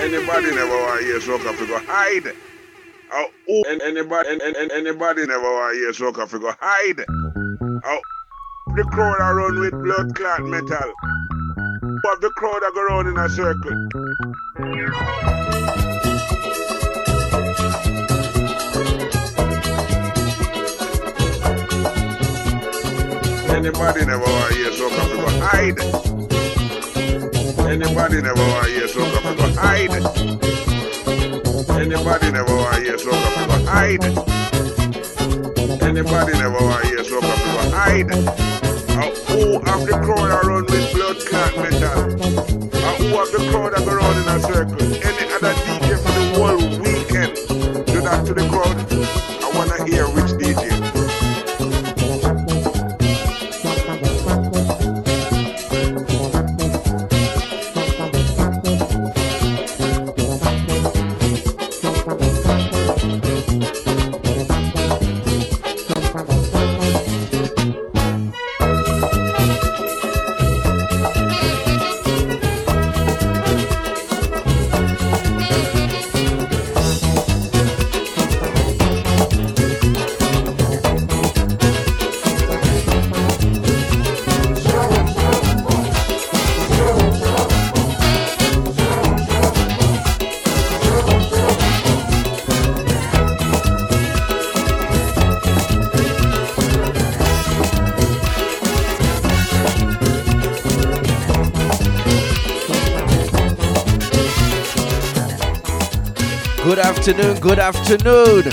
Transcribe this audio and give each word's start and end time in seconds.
Anybody 0.00 0.54
never 0.54 0.70
want 0.70 1.00
to 1.00 1.06
hear 1.06 1.20
soca 1.20 1.54
fi 1.54 1.66
go 1.66 1.78
hide. 1.78 2.34
Oh, 3.12 3.28
and 3.68 3.82
anybody, 3.82 4.30
and, 4.30 4.40
and, 4.40 4.72
anybody 4.72 5.26
never 5.26 5.42
want 5.42 5.74
to 5.74 5.78
hear 5.78 5.92
soca 5.92 6.26
fi 6.26 6.38
go 6.38 6.54
hide. 6.58 7.04
Oh, 7.84 8.00
the 8.76 8.84
crowd 8.84 9.20
are 9.20 9.34
run 9.36 9.60
with 9.60 9.72
blood 9.72 10.14
clot 10.14 10.42
metal. 10.44 10.92
But 12.02 12.22
the 12.22 12.30
crowd 12.36 12.62
are 12.62 12.72
go 12.72 12.84
round 12.86 13.08
in 13.08 13.18
a 13.18 13.28
circle. 13.28 13.72
Anybody 23.54 24.06
never 24.06 24.24
want 24.24 24.48
to 24.48 24.54
hear 24.56 24.70
fi 24.70 25.16
go 25.16 25.28
hide. 25.40 26.19
Anybody 27.70 28.20
never 28.20 28.42
want 28.48 28.66
to 28.66 28.72
hear 28.72 28.88
soca 28.88 29.20
fi 29.22 29.32
go 29.36 29.46
hide. 29.54 29.94
Anybody 31.80 32.32
never 32.32 32.56
want 32.56 32.74
to 32.74 32.80
hear 32.82 32.96
soca 32.96 33.30
fi 33.30 33.46
go 33.46 33.58
hide. 33.70 34.04
Anybody 35.80 36.32
never 36.32 36.58
want 36.66 36.82
to 36.82 36.88
hear 36.88 37.04
soca 37.04 37.34
fi 37.38 37.48
go 37.54 37.62
hide. 37.70 38.10
Uh, 38.10 39.06
who 39.30 39.40
of 39.58 39.86
the 39.86 39.94
crowd 40.02 40.30
are 40.32 40.42
run 40.48 40.64
with 40.66 40.92
blood 40.92 41.18
clot 41.28 41.54
metal? 41.58 41.98
Uh, 42.74 42.94
who 42.98 43.06
of 43.22 43.30
the 43.30 43.38
crowd 43.52 43.72
are 43.74 43.84
go 43.84 43.94
round 43.94 44.18
in 44.18 44.26
a 44.26 44.40
circle? 44.40 44.82
Any 44.82 45.32
other 45.32 45.54
DJ 45.62 45.94
for 46.02 46.12
the 46.18 46.24
whole 46.34 46.58
weekend? 46.82 47.36
Do 47.86 48.00
that 48.00 48.26
to 48.26 48.34
the 48.34 48.48
crowd. 48.48 48.69
Afternoon, 106.80 107.38
good 107.40 107.58
afternoon. 107.58 108.44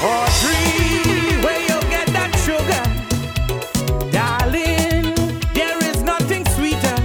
Audrey, 0.00 1.42
where 1.44 1.60
you 1.60 1.80
get 1.90 2.06
that 2.16 2.32
sugar? 2.46 2.82
Darling, 4.12 5.14
there 5.54 5.78
is 5.90 6.02
nothing 6.02 6.44
sweeter. 6.54 6.96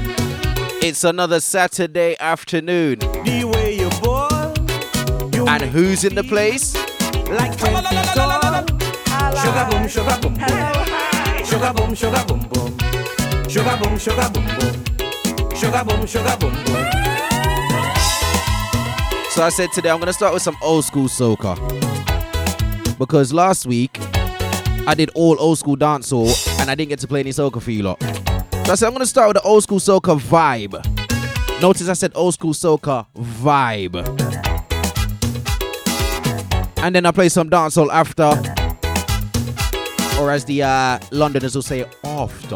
It's 0.85 1.03
another 1.03 1.39
Saturday 1.39 2.16
afternoon. 2.19 3.00
The 3.00 3.44
way 3.51 3.78
you 3.79 3.89
boil, 4.01 4.53
you 5.33 5.47
And 5.47 5.63
who's 5.63 6.03
in 6.03 6.16
the 6.16 6.23
place? 6.23 6.75
like 7.29 7.57
ten 7.57 7.83
feet 7.83 8.06
tall. 8.13 8.66
Sugar 9.41 9.66
boom, 9.72 9.88
sugar 9.88 10.17
boom 10.22 10.33
boom. 10.35 10.92
Sugar 11.53 11.71
boom, 11.71 11.93
sugar 11.93 12.25
boom 12.27 12.39
boom. 12.49 13.47
Sugar 13.47 13.77
boom, 13.77 13.99
sugar 13.99 14.27
boom 14.33 14.43
boom. 14.57 15.55
Sugar 15.55 15.83
boom, 15.85 16.07
sugar 16.07 16.35
boom 16.39 16.51
boom. 16.51 16.85
So 19.29 19.43
I 19.43 19.51
said 19.51 19.71
today 19.71 19.91
I'm 19.91 19.99
gonna 19.99 20.13
start 20.13 20.33
with 20.33 20.41
some 20.41 20.57
old 20.63 20.83
school 20.83 21.07
soca. 21.07 21.55
Because 22.97 23.31
last 23.31 23.67
week 23.67 23.95
I 24.87 24.95
did 24.95 25.11
all 25.13 25.39
old 25.39 25.59
school 25.59 25.77
dancehall 25.77 26.33
and 26.59 26.71
I 26.71 26.73
didn't 26.73 26.89
get 26.89 26.97
to 27.01 27.07
play 27.07 27.19
any 27.19 27.29
soca 27.29 27.61
for 27.61 27.69
you 27.69 27.83
lot. 27.83 28.01
So 28.65 28.71
I 28.71 28.73
said 28.73 28.87
I'm 28.87 28.93
gonna 28.93 29.05
start 29.05 29.27
with 29.27 29.43
the 29.43 29.47
old 29.47 29.61
school 29.61 29.77
soca 29.77 30.19
vibe. 30.19 30.73
Notice 31.61 31.87
I 31.87 31.93
said 31.93 32.13
old 32.15 32.33
school 32.33 32.53
soca 32.53 33.05
vibe. 33.15 34.01
And 36.77 36.95
then 36.95 37.05
I 37.05 37.11
play 37.11 37.29
some 37.29 37.47
dancehall 37.51 37.91
after. 37.91 38.62
Or 40.23 40.31
as 40.31 40.45
the 40.45 40.63
uh, 40.63 41.00
Londoners 41.11 41.53
will 41.53 41.61
say, 41.61 41.84
after. 42.06 42.56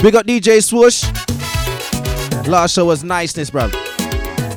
Big 0.00 0.14
up 0.14 0.24
DJ 0.24 0.62
Swoosh. 0.62 1.02
Last 2.46 2.74
show 2.74 2.84
was 2.84 3.02
niceness, 3.02 3.50
bro. 3.50 3.68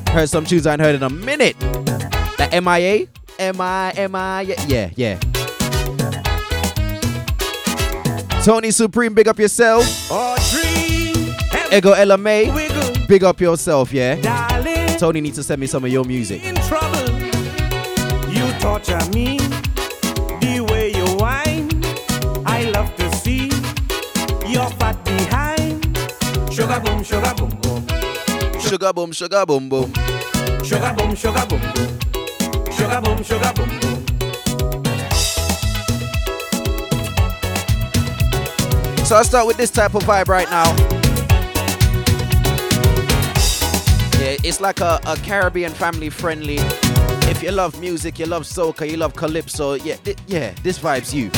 Heard 0.10 0.30
some 0.30 0.46
tunes 0.46 0.68
I 0.68 0.74
ain't 0.74 0.82
heard 0.82 0.94
in 0.94 1.02
a 1.02 1.10
minute. 1.10 1.60
The 1.60 2.62
MIA? 2.62 3.08
MI, 3.40 4.44
yeah, 4.48 4.66
yeah, 4.68 4.92
yeah. 4.96 5.20
Tony 8.44 8.70
Supreme, 8.70 9.16
big 9.16 9.28
up 9.28 9.40
yourself. 9.40 10.12
Audrey, 10.12 11.14
Ego 11.76 11.96
LMA. 11.96 12.87
Big 13.08 13.24
up 13.24 13.40
yourself, 13.40 13.94
yeah. 13.94 14.16
darling. 14.16 14.98
Tony 14.98 15.22
needs 15.22 15.38
to 15.38 15.44
send 15.44 15.62
me 15.62 15.68
some 15.68 15.84
of 15.86 15.92
your 15.92 16.04
music. 16.04 16.44
in 16.44 16.56
trouble. 16.56 17.10
You 18.30 18.52
torture 18.60 19.00
me 19.12 19.38
the 20.42 20.66
way 20.70 20.92
you 20.94 21.06
whine. 21.18 21.70
I 22.46 22.70
love 22.72 22.94
to 22.98 23.16
see 23.18 23.48
your 24.52 24.70
fat 24.72 25.04
behind. 25.06 25.86
Sugar 26.54 26.80
boom, 26.80 27.04
sugar 27.04 27.34
boom 27.38 27.50
boom. 27.62 27.88
Sugar 28.60 28.94
boom, 28.94 29.12
sugar 29.12 29.46
boom 29.46 29.70
boom. 29.70 29.94
Sugar 30.64 30.94
boom, 30.98 31.16
sugar 31.16 31.46
boom 31.48 31.62
boom. 31.74 32.00
Sugar 32.72 33.02
boom, 33.02 33.24
sugar 33.24 33.54
boom 33.56 33.80
boom. 33.80 34.06
So 39.06 39.16
I'll 39.16 39.24
start 39.24 39.48
with 39.48 39.56
this 39.56 39.72
type 39.72 39.96
of 39.96 40.04
vibe 40.04 40.28
right 40.28 40.50
now. 40.50 40.97
It's 44.44 44.62
like 44.62 44.80
a, 44.82 45.00
a 45.06 45.16
Caribbean 45.18 45.72
family 45.74 46.10
friendly. 46.10 46.58
If 47.30 47.44
you 47.44 47.52
love 47.52 47.80
music, 47.80 48.20
you 48.20 48.26
love 48.26 48.44
soca, 48.44 48.90
you 48.90 48.98
love 48.98 49.16
calypso, 49.16 49.74
yeah, 49.74 49.96
thi- 49.96 50.16
yeah, 50.28 50.54
this 50.64 50.80
vibe's 50.80 51.14
you. 51.14 51.30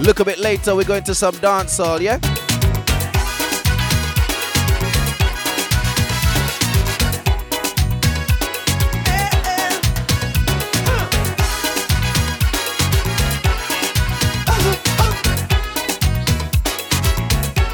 Look 0.00 0.18
a 0.18 0.24
bit 0.24 0.40
later, 0.40 0.74
we're 0.74 0.82
going 0.82 1.04
to 1.04 1.14
some 1.14 1.34
dancehall, 1.36 2.00
yeah? 2.00 2.18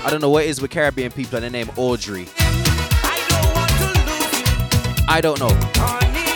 I 0.09 0.11
don't 0.11 0.23
know 0.23 0.31
what 0.31 0.45
it 0.47 0.49
is 0.49 0.63
with 0.63 0.71
Caribbean 0.71 1.13
people 1.13 1.37
and 1.37 1.45
the 1.45 1.51
name 1.51 1.71
Audrey. 1.77 2.27
I 2.39 3.21
don't 3.29 3.45
want 3.53 3.71
to 3.77 3.89
lose 4.09 5.05
I 5.07 5.21
don't 5.21 5.39
know. 5.39 5.53
honey, 5.77 6.33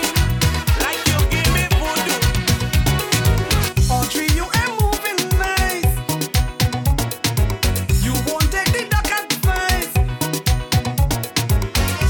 like 0.85 1.01
you 1.09 1.17
give 1.33 1.49
me 1.57 1.65
voodoo. 1.81 2.21
Audrey, 3.89 4.29
you 4.37 4.45
ain't 4.45 4.77
moving 4.77 5.25
nice. 5.41 5.89
You 8.05 8.13
won't 8.29 8.45
take 8.53 8.69
the 8.77 8.85
duck 8.93 9.09
advice. 9.09 9.89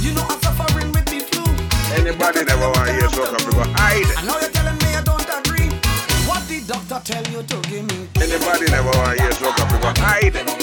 You 0.03 0.15
know 0.19 0.27
I'm 0.27 0.43
suffering 0.43 0.91
with 0.91 1.07
the 1.07 1.23
flu. 1.31 1.47
Anybody 1.95 2.43
never 2.43 2.67
want 2.75 2.89
to 2.89 2.93
hear 2.93 3.07
soca 3.07 3.39
fi 3.39 3.51
go 3.55 3.63
hide. 3.79 4.11
I 4.19 4.27
know 4.27 4.35
you're 4.41 4.51
telling 4.51 4.79
me 4.83 4.97
I 4.99 5.03
don't 5.07 5.31
agree. 5.47 5.71
What 6.27 6.43
did 6.49 6.67
doctor 6.67 6.99
tell 7.05 7.23
you 7.31 7.45
to 7.45 7.57
give 7.71 7.87
me? 7.87 8.09
Anybody 8.19 8.67
never 8.67 8.91
want 8.99 9.17
to 9.17 9.23
hear 9.23 9.31
soca 9.31 9.63
fi 9.71 9.79
go 9.79 9.93
hide. 10.03 10.62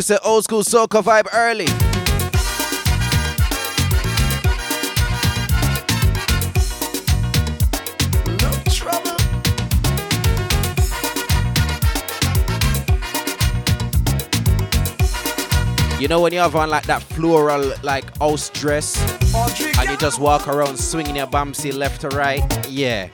We 0.00 0.02
said 0.02 0.20
old 0.24 0.44
school 0.44 0.62
soca 0.62 1.02
vibe 1.02 1.28
early. 1.34 1.66
You 16.00 16.08
know 16.08 16.22
when 16.22 16.32
you 16.32 16.38
have 16.38 16.56
on 16.56 16.70
like 16.70 16.86
that 16.86 17.02
floral 17.02 17.74
like 17.82 18.16
house 18.16 18.48
dress 18.48 18.96
and 19.34 19.90
you 19.90 19.98
just 19.98 20.18
walk 20.18 20.48
around 20.48 20.78
swinging 20.78 21.16
your 21.16 21.26
bamsy 21.26 21.76
left 21.76 22.00
to 22.00 22.08
right? 22.08 22.40
Yeah. 22.70 23.10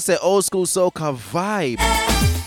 I 0.00 0.02
said 0.02 0.18
old 0.22 0.46
school 0.46 0.64
soca 0.64 1.14
vibe. 1.14 2.39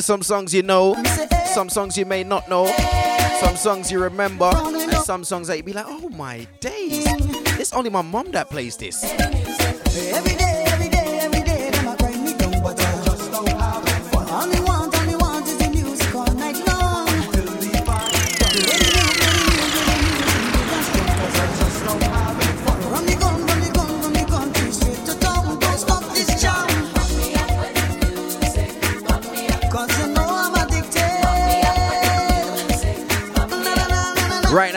Some 0.00 0.22
songs 0.22 0.52
you 0.52 0.62
know, 0.62 0.96
some 1.54 1.68
songs 1.68 1.96
you 1.96 2.04
may 2.04 2.24
not 2.24 2.48
know, 2.48 2.66
some 3.38 3.54
songs 3.54 3.92
you 3.92 4.02
remember, 4.02 4.50
and 4.52 4.92
some 4.94 5.24
songs 5.24 5.46
that 5.46 5.56
you'd 5.56 5.66
be 5.66 5.72
like, 5.72 5.84
oh 5.86 6.08
my 6.08 6.48
days, 6.58 7.04
it's 7.60 7.72
only 7.72 7.90
my 7.90 8.02
mom 8.02 8.30
that 8.32 8.50
plays 8.50 8.76
this. 8.76 9.04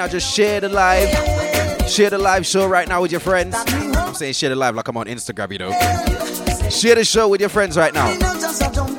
Now, 0.03 0.09
just 0.09 0.33
share 0.33 0.59
the 0.59 0.69
live. 0.69 1.09
Share 1.89 2.09
the 2.09 2.17
live 2.17 2.45
show 2.45 2.67
right 2.67 2.87
now 2.87 3.01
with 3.01 3.11
your 3.11 3.21
friends. 3.21 3.55
I'm 3.57 4.13
saying 4.13 4.33
share 4.33 4.49
the 4.49 4.55
live 4.55 4.75
like 4.75 4.87
I'm 4.87 4.97
on 4.97 5.05
Instagram, 5.05 5.51
you 5.51 5.59
know. 5.59 5.71
Share 6.69 6.95
the 6.95 7.05
show 7.05 7.29
with 7.29 7.39
your 7.39 7.49
friends 7.49 7.77
right 7.77 7.93
now. 7.93 8.07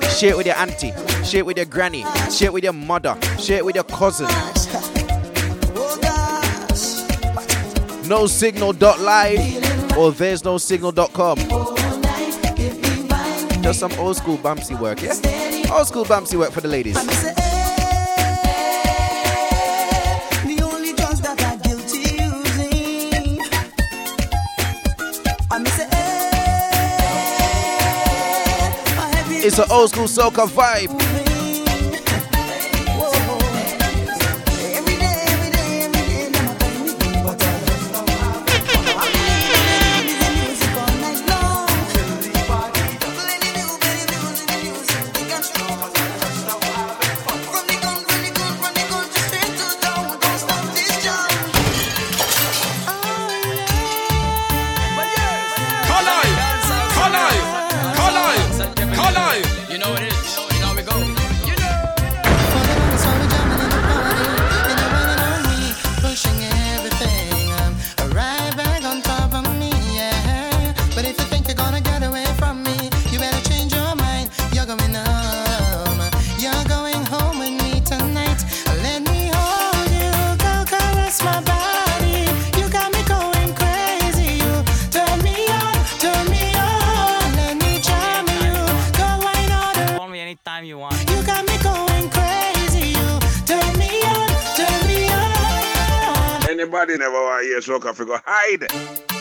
Share 0.09 0.31
it 0.31 0.37
with 0.37 0.47
your 0.47 0.57
auntie. 0.57 0.93
Share 1.25 1.41
it 1.41 1.47
with 1.47 1.57
your 1.57 1.67
granny. 1.67 2.05
Share 2.31 2.49
it 2.49 2.53
with 2.53 2.65
your 2.65 2.73
mother. 2.73 3.19
Share 3.39 3.59
it 3.59 3.65
with 3.65 3.75
your 3.75 3.85
cousin. 3.85 4.29
No 8.09 8.27
signal.live 8.27 9.99
or 9.99 10.13
there's 10.13 10.45
no 10.45 10.59
signal.com. 10.59 11.39
Just 13.63 13.81
some 13.81 13.93
old 13.99 14.17
school 14.17 14.39
bumpsy 14.39 14.79
work, 14.79 15.03
yeah? 15.03 15.15
Old 15.75 15.87
school 15.87 16.05
bumpsy 16.05 16.39
work 16.39 16.53
for 16.53 16.61
the 16.61 16.69
ladies. 16.69 17.34
It's 29.47 29.59
an 29.59 29.71
old 29.71 29.91
school 29.91 30.07
soca 30.07 30.47
vibe. 30.49 31.24
Soca 97.75 97.93
figure 97.93 98.21
hide. 98.25 99.14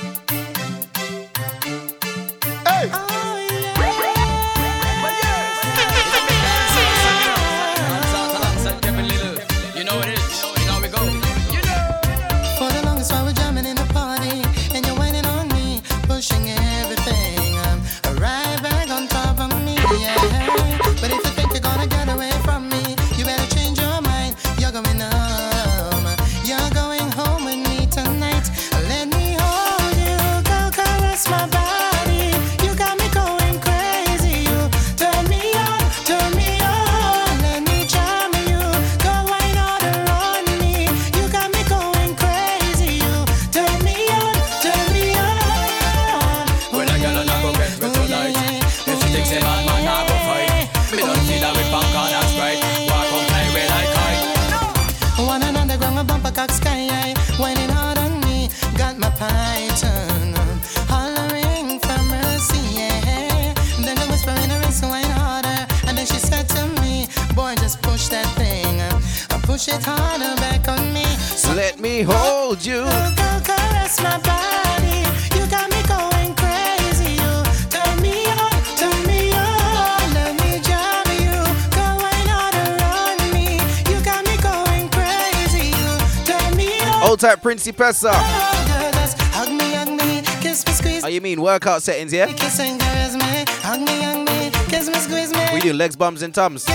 Harder 69.71 70.35
back 70.41 70.67
on 70.67 70.93
me. 70.93 71.03
So 71.35 71.53
Let 71.53 71.79
me 71.79 72.01
hold 72.03 72.65
you. 72.65 72.83
go, 72.83 73.13
go, 73.15 73.39
caress 73.43 74.01
my 74.01 74.17
body. 74.19 74.99
You 75.35 75.47
got 75.49 75.69
me 75.71 75.81
going 75.87 76.35
crazy. 76.35 77.13
You 77.15 77.31
turn 77.69 78.01
me 78.01 78.25
on, 78.27 78.51
turn 78.75 79.07
me 79.07 79.31
on. 79.31 80.13
Let 80.13 80.33
me 80.41 80.59
drive 80.59 81.07
you. 81.15 81.37
Go 81.71 81.85
wine 82.01 82.29
out 82.29 82.53
around 82.55 83.33
me. 83.33 83.55
You 83.89 83.97
got 84.03 84.25
me 84.25 84.35
going 84.41 84.89
crazy. 84.89 85.71
You 85.71 85.97
turn 86.25 86.57
me 86.57 86.79
on. 86.81 87.03
Old 87.09 87.19
type 87.19 87.41
Princey 87.41 87.71
Pessa. 87.71 88.11
Oh, 88.13 88.65
girl, 88.67 88.91
hug 89.31 89.49
me, 89.49 89.73
hug 89.73 89.89
me, 89.89 90.21
kiss 90.41 90.65
me, 90.67 90.73
squeeze 90.73 91.03
Oh, 91.03 91.07
you 91.07 91.21
mean 91.21 91.41
workout 91.41 91.81
settings, 91.83 92.11
yeah? 92.11 92.25
me, 92.25 92.33
kiss 92.33 92.59
me. 92.59 92.77
Hug 93.63 93.79
me, 93.79 94.01
hug 94.01 94.25
me, 94.27 94.51
kiss 94.69 94.87
me, 94.87 94.95
squeeze 94.95 95.31
me. 95.31 95.45
We 95.53 95.61
do 95.61 95.73
legs, 95.73 95.95
bums, 95.95 96.21
and 96.21 96.33
tums. 96.35 96.65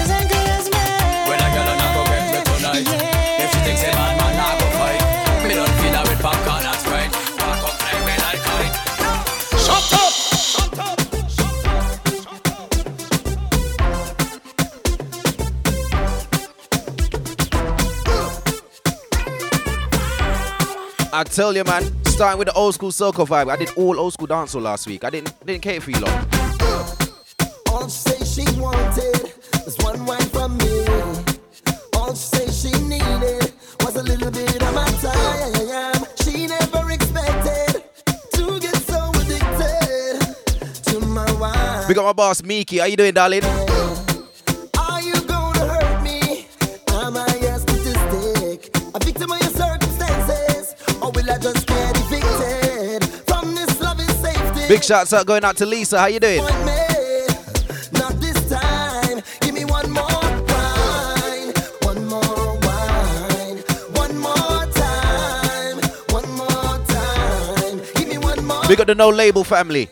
I 21.19 21.25
tell 21.25 21.53
you, 21.57 21.65
man, 21.65 21.83
starting 22.05 22.39
with 22.39 22.47
the 22.47 22.55
old 22.55 22.75
school 22.75 22.93
soca 22.93 23.27
vibe. 23.27 23.51
I 23.51 23.57
did 23.57 23.71
all 23.77 23.99
old 23.99 24.13
school 24.13 24.29
dancehall 24.29 24.63
last 24.63 24.87
week. 24.87 25.03
I 25.03 25.11
didn't 25.11 25.35
didn't 25.45 25.63
care 25.63 25.81
for 25.81 25.91
you 25.91 25.99
lot. 25.99 26.27
All 27.73 27.89
she 27.89 27.99
say 27.99 28.45
she 28.45 28.61
wanted 28.61 29.35
was 29.65 29.77
one 29.81 30.07
wine 30.07 30.29
from 30.31 30.57
me. 30.59 30.87
All 31.97 32.15
she 32.15 32.37
say 32.37 32.71
she 32.71 32.83
needed 32.85 33.53
was 33.81 33.97
a 33.97 34.03
little 34.05 34.31
bit 34.31 34.63
of 34.63 34.73
my 34.73 34.87
time. 35.03 36.07
She 36.23 36.47
never 36.47 36.89
expected 36.93 37.83
to 38.35 38.61
get 38.61 38.77
so 38.77 39.11
addicted 39.17 40.21
to 40.85 41.01
my 41.01 41.27
wine. 41.33 41.89
We 41.89 41.95
got 41.95 42.05
my 42.05 42.13
boss 42.13 42.45
Miki. 42.45 42.79
How 42.79 42.85
you 42.85 42.97
doing, 42.97 43.15
darling? 43.15 43.43
Big 54.69 54.85
shouts 54.85 55.15
out 55.15 55.25
going 55.27 55.45
out 55.45 55.57
to 55.57 55.65
Lisa. 55.65 55.99
How 55.99 56.07
you 56.07 56.21
doing? 56.21 56.41
Point 56.41 56.67
me, 56.67 57.99
Not 57.99 58.21
this 58.21 58.39
time. 58.51 59.23
Give 59.41 59.55
me 59.55 59.65
one 59.65 59.91
more 59.91 60.05
wine. 60.05 61.53
One 61.89 62.05
more 62.05 62.59
wine. 62.61 63.57
One 63.97 64.19
more 64.19 64.67
time. 64.73 65.79
One 66.11 66.31
more 66.37 66.79
time. 66.87 67.81
Give 67.95 68.09
me 68.09 68.19
one 68.19 68.45
more. 68.45 68.61
We 68.69 68.77
got 68.77 68.87
the 68.89 68.95
no 68.95 69.09
label 69.09 69.43
family. 69.43 69.87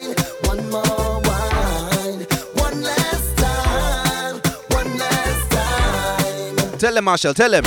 One 0.44 0.68
more 0.68 1.20
wine. 1.22 2.26
One 2.54 2.82
last 2.82 3.38
time. 3.38 4.36
One 4.68 4.98
last 4.98 5.50
time. 5.52 6.78
Tell 6.78 6.96
him, 6.98 7.04
Marshall. 7.04 7.32
Tell 7.32 7.54
him. 7.54 7.64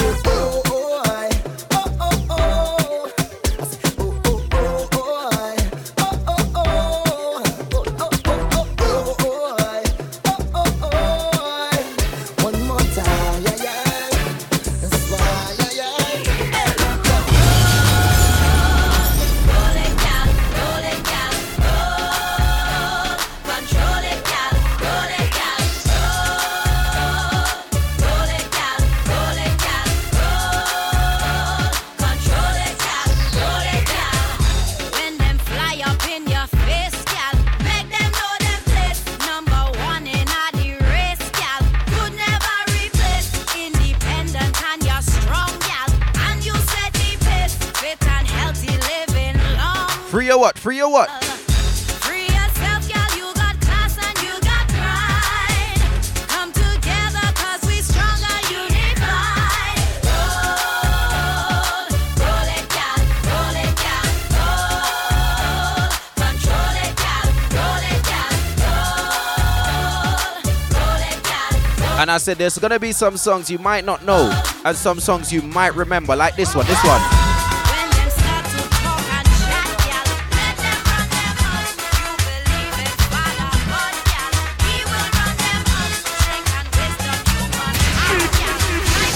And 72.10 72.16
I 72.16 72.18
said 72.18 72.40
there's 72.40 72.58
gonna 72.58 72.80
be 72.80 72.92
some 72.92 73.18
songs 73.18 73.52
you 73.52 73.60
might 73.60 73.86
not 73.86 74.04
know 74.04 74.32
and 74.66 74.76
some 74.76 75.00
songs 75.00 75.32
you 75.32 75.44
might 75.44 75.76
remember, 75.76 76.16
like 76.16 76.36
this 76.36 76.56
one. 76.56 76.66
This 76.66 76.84
one. 76.84 77.00
When 77.00 77.88
them 77.92 78.10
start 78.10 78.46
to 78.46 78.58
talk 78.82 79.06
and 79.14 79.28
chat, 79.38 79.78
gal, 79.86 80.10
let 80.34 80.58
them 80.58 80.82
run 80.90 81.06
them 81.06 81.38
mouth. 81.38 81.70
You 82.02 82.18
believe 82.26 82.82
in 82.82 82.98
Father 83.14 83.62
God, 83.70 83.94
gal, 84.10 84.34
He 84.66 84.82
will 84.90 85.06
run 85.14 85.38
them 85.38 85.62
mouth. 85.70 86.02
Strength 86.18 86.50
and 86.58 86.66
wisdom 86.82 87.22
you 87.30 87.46
must 87.54 87.78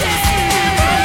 have, 0.06 0.78
gal. 0.78 1.02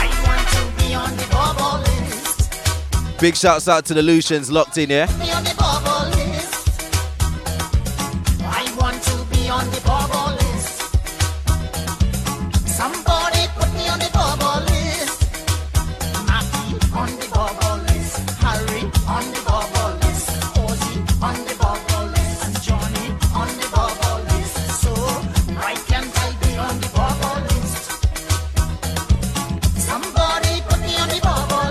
I 0.00 0.08
want 0.24 0.48
to 0.56 0.62
be 0.80 0.88
on 0.96 1.12
the 1.12 1.28
bubble 1.28 1.76
list. 1.84 3.20
Big 3.20 3.36
shouts 3.36 3.68
out 3.68 3.84
to 3.84 3.92
the 3.92 4.00
Lucians 4.00 4.50
locked 4.50 4.78
in 4.78 4.88
here. 4.88 5.08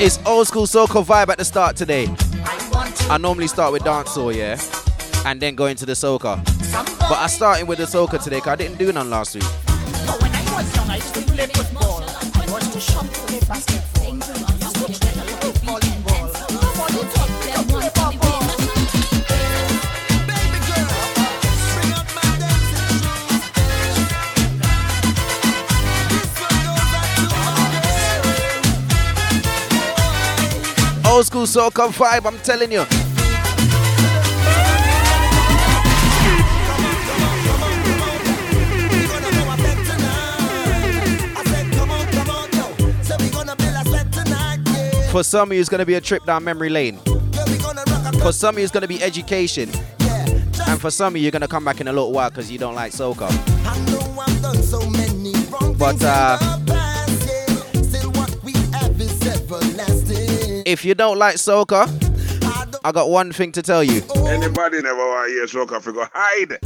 It's 0.01 0.17
old 0.25 0.47
school 0.47 0.65
soca 0.65 1.03
vibe 1.03 1.27
at 1.27 1.37
the 1.37 1.43
start 1.43 1.75
today. 1.75 2.07
I 3.09 3.17
normally 3.19 3.47
start 3.47 3.73
with 3.73 3.83
dancehall, 3.83 4.33
yeah, 4.33 4.57
and 5.29 5.41
then 5.41 5.55
go 5.55 5.65
into 5.65 5.85
the 5.85 5.91
soca. 5.91 6.58
But 7.09 7.17
I 7.17 7.25
started 7.25 7.67
with 7.67 7.79
the 7.79 7.85
soca 7.85 8.23
today 8.23 8.37
because 8.37 8.51
I 8.51 8.55
didn't 8.55 8.77
do 8.77 8.93
none 8.93 9.09
last 9.09 9.33
week. 9.33 9.43
Old 31.07 31.25
school 31.25 31.47
soca 31.47 31.89
vibe, 31.89 32.27
I'm 32.27 32.37
telling 32.43 32.71
you. 32.71 32.98
For 45.11 45.23
some 45.23 45.49
of 45.49 45.55
you, 45.55 45.59
it's 45.59 45.69
going 45.69 45.79
to 45.79 45.85
be 45.85 45.95
a 45.95 46.01
trip 46.01 46.23
down 46.25 46.43
memory 46.43 46.69
lane. 46.69 46.97
For 48.21 48.31
some 48.31 48.55
of 48.55 48.59
you, 48.59 48.63
it's 48.63 48.71
going 48.71 48.81
to 48.81 48.87
be 48.87 49.01
education. 49.01 49.69
And 50.67 50.79
for 50.79 50.91
some 50.91 51.13
of 51.13 51.17
you, 51.17 51.23
you're 51.23 51.31
going 51.31 51.41
to 51.41 51.47
come 51.47 51.65
back 51.65 51.81
in 51.81 51.87
a 51.87 51.91
little 51.91 52.11
while 52.11 52.29
because 52.29 52.51
you 52.51 52.59
don't 52.59 52.75
like 52.75 52.91
soca. 52.91 53.27
But, 55.79 56.03
uh, 56.03 56.37
If 60.65 60.85
you 60.85 60.93
don't 60.93 61.17
like 61.17 61.37
soca, 61.37 61.87
I 62.83 62.91
got 62.91 63.09
one 63.09 63.31
thing 63.31 63.51
to 63.53 63.63
tell 63.63 63.83
you. 63.83 64.03
Anybody 64.27 64.81
never 64.83 64.97
want 64.97 65.29
to 65.29 65.33
hear 65.33 65.45
soca, 65.47 65.81
fi 65.81 65.91
go 65.91 66.05
hide. 66.13 66.59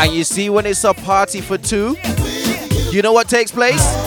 And 0.00 0.14
you 0.14 0.24
see, 0.24 0.48
when 0.48 0.64
it's 0.64 0.82
a 0.84 0.94
party 0.94 1.42
for 1.42 1.58
two, 1.58 1.94
you 2.90 3.02
know 3.02 3.12
what 3.12 3.28
takes 3.28 3.50
place? 3.50 3.99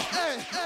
Hey, 0.00 0.38
hey. 0.50 0.61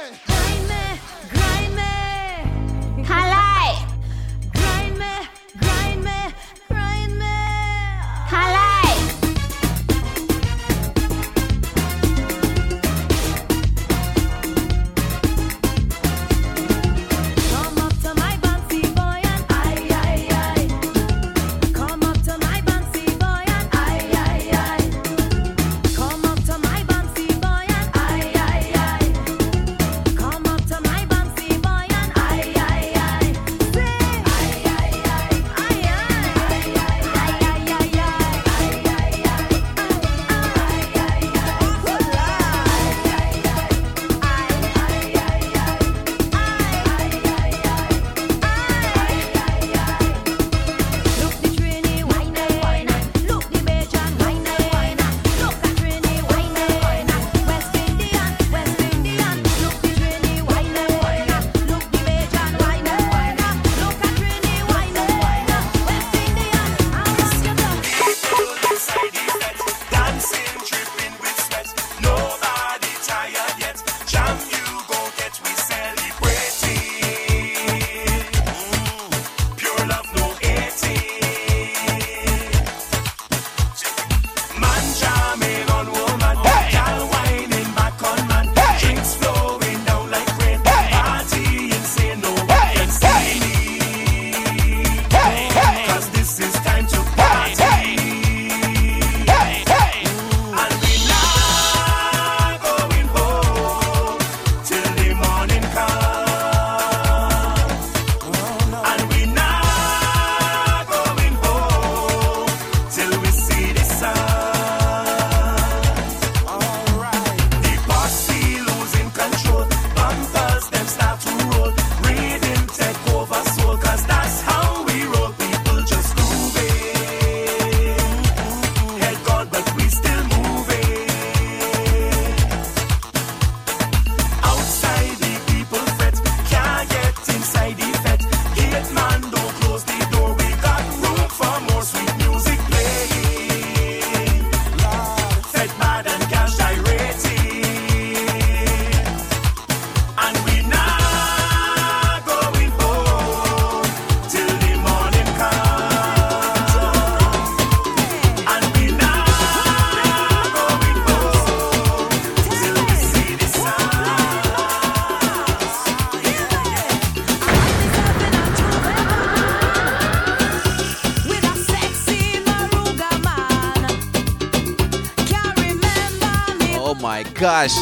gosh. 177.46 177.76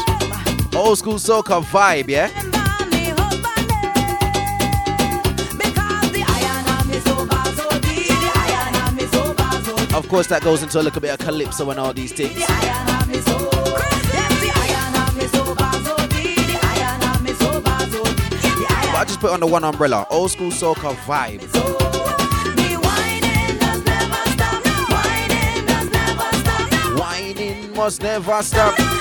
Old 0.75 0.99
school 0.99 1.15
soca 1.15 1.63
vibe, 1.63 2.11
yeah? 2.11 2.29
Of 9.97 10.07
course, 10.11 10.27
that 10.27 10.43
goes 10.43 10.63
into 10.63 10.79
a 10.79 10.83
little 10.83 11.01
bit 11.01 11.13
of 11.13 11.19
calypso 11.19 11.71
and 11.71 11.81
all 11.81 11.95
these 11.95 12.13
things. 12.13 12.39
But 12.41 12.51
I 19.01 19.05
just 19.07 19.21
put 19.21 19.31
under 19.33 19.47
one 19.47 19.65
umbrella 19.65 20.07
old 20.11 20.31
school 20.31 20.51
soca 20.51 20.95
vibe. 21.07 21.41
Whining 26.99 27.75
must 27.75 28.03
never 28.03 28.43
stop. 28.43 28.94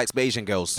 likes 0.00 0.12
Asian 0.16 0.46
girls. 0.46 0.78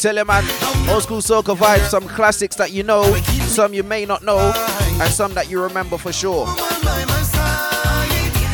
tell 0.00 0.16
him, 0.16 0.26
man, 0.28 0.42
old 0.88 1.02
school 1.02 1.18
soca 1.18 1.54
vibes, 1.54 1.90
some 1.90 2.08
classics 2.08 2.56
that 2.56 2.72
you 2.72 2.82
know, 2.82 3.02
some 3.46 3.74
you 3.74 3.82
may 3.82 4.06
not 4.06 4.22
know, 4.22 4.38
and 5.00 5.12
some 5.12 5.34
that 5.34 5.50
you 5.50 5.62
remember 5.62 5.98
for 5.98 6.10
sure. 6.10 6.46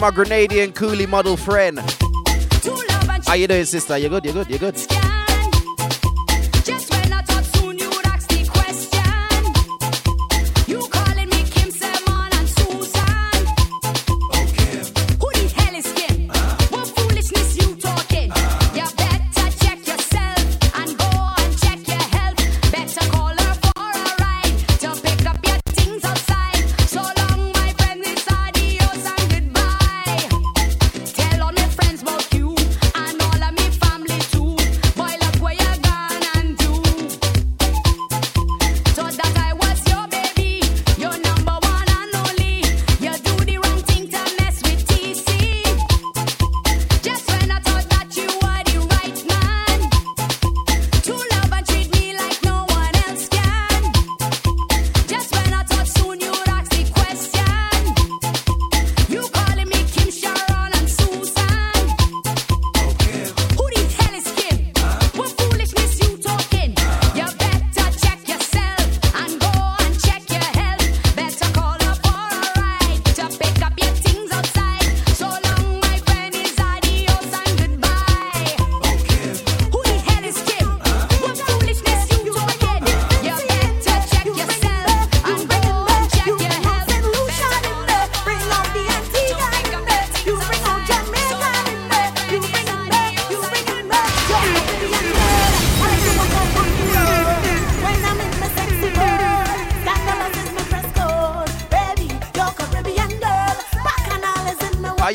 my 0.00 0.10
Grenadian 0.10 0.72
coolie 0.72 1.06
model 1.06 1.36
friend. 1.36 1.78
How 1.78 3.20
ah, 3.28 3.34
you 3.34 3.46
doing, 3.46 3.66
sister? 3.66 3.98
You 3.98 4.08
good? 4.08 4.24
You 4.24 4.32
good? 4.32 4.50
You 4.50 4.58
good? 4.58 4.89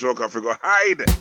soca 0.00 0.30
figure 0.30 0.56
hide. 0.62 1.19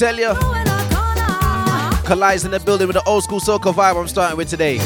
The 0.00 0.32
walk. 0.32 2.06
Trouble 2.06 2.46
in 2.46 2.50
the 2.52 2.60
building 2.60 2.86
with 2.86 2.96
When 2.96 3.06
old 3.06 3.22
school 3.22 3.38
to 3.38 3.70
vibe 3.70 4.00
I'm 4.00 4.08
starting 4.08 4.38
with 4.38 4.48
today. 4.48 4.78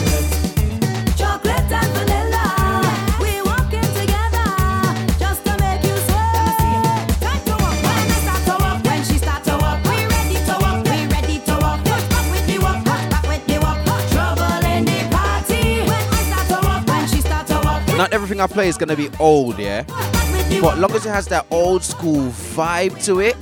Not 17.96 18.12
everything 18.12 18.40
I 18.40 18.48
play 18.48 18.66
is 18.68 18.77
gonna 18.77 18.96
be 18.96 19.09
old, 19.20 19.57
yeah? 19.61 19.85
Push 19.85 20.12
back 20.12 20.33
with 20.33 20.48
the 20.48 20.61
But 20.61 20.79
long 20.79 20.90
as 20.92 21.07
it 21.07 21.11
has 21.11 21.27
that 21.29 21.46
old 21.50 21.85
school 21.85 22.29
vibe 22.57 23.03
to 23.05 23.20
it, 23.20 23.37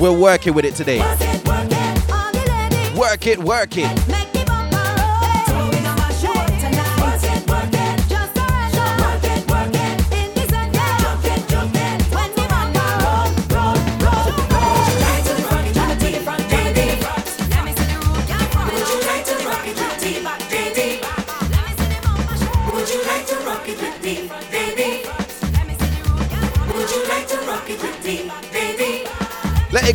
we're 0.00 0.12
working 0.12 0.54
with 0.54 0.64
it 0.64 0.74
today. 0.74 0.98
Work 0.98 1.20
it, 1.20 1.38
work 2.98 3.26
it. 3.26 3.38
Work 3.38 3.78
it, 3.78 4.23